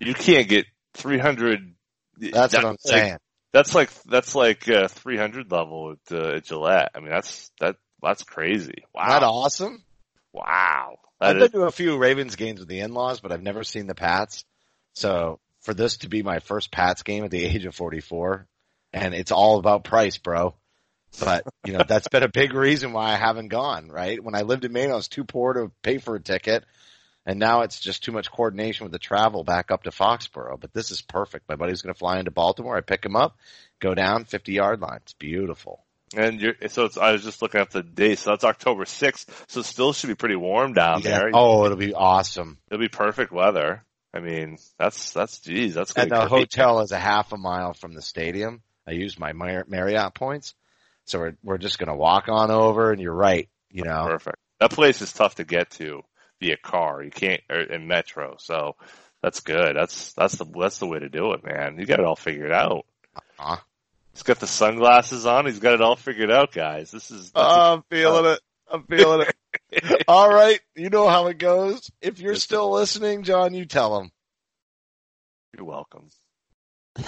[0.00, 1.74] you can't get 300.
[2.18, 3.16] That's what I'm like- saying.
[3.52, 6.90] That's like that's like uh, 300 level at, uh, at Gillette.
[6.94, 8.84] I mean that's that That's crazy.
[8.94, 9.06] Wow.
[9.08, 9.84] Isn't that awesome?
[10.32, 10.98] Wow.
[11.20, 13.86] I've That been to a few Ravens games with the in-laws, but I've never seen
[13.86, 14.44] the Pats.
[14.92, 18.46] So for this to be my first Pats game at the age of 44,
[18.92, 20.54] and it's all about price, bro.
[21.20, 24.22] But, you know, that's been a big reason why I haven't gone, right?
[24.22, 26.64] When I lived in Maine, I was too poor to pay for a ticket.
[27.26, 30.58] And now it's just too much coordination with the travel back up to Foxborough.
[30.60, 31.48] But this is perfect.
[31.48, 32.76] My buddy's going to fly into Baltimore.
[32.76, 33.36] I pick him up,
[33.80, 35.00] go down 50 yard line.
[35.02, 35.84] It's beautiful.
[36.16, 38.18] and you're, so it's, I was just looking at the date.
[38.20, 39.26] So that's October 6th.
[39.48, 41.18] So it still should be pretty warm down Yeah.
[41.18, 41.30] there.
[41.34, 42.56] Oh, it'll be awesome.
[42.70, 43.84] It'll be perfect weather.
[44.14, 47.92] I mean, that's, that's, geez, that's And the hotel is a half a mile from
[47.92, 48.62] the stadium.
[48.86, 50.54] I used my Marriott points.
[51.08, 53.48] So we're, we're just going to walk on over and you're right.
[53.70, 54.36] You know, Perfect.
[54.60, 56.02] That place is tough to get to
[56.40, 57.02] via car.
[57.02, 58.36] You can't, or in metro.
[58.38, 58.76] So
[59.22, 59.76] that's good.
[59.76, 61.78] That's, that's the, that's the way to do it, man.
[61.78, 62.86] You got it all figured out.
[63.16, 63.56] Uh-huh.
[64.12, 65.46] He's got the sunglasses on.
[65.46, 66.90] He's got it all figured out, guys.
[66.90, 68.40] This is, that's I'm feeling it.
[68.70, 70.04] I'm feeling it.
[70.08, 70.60] All right.
[70.74, 71.90] You know how it goes.
[72.00, 74.10] If you're still listening, Jon, you tell them.
[75.56, 76.08] you're welcome.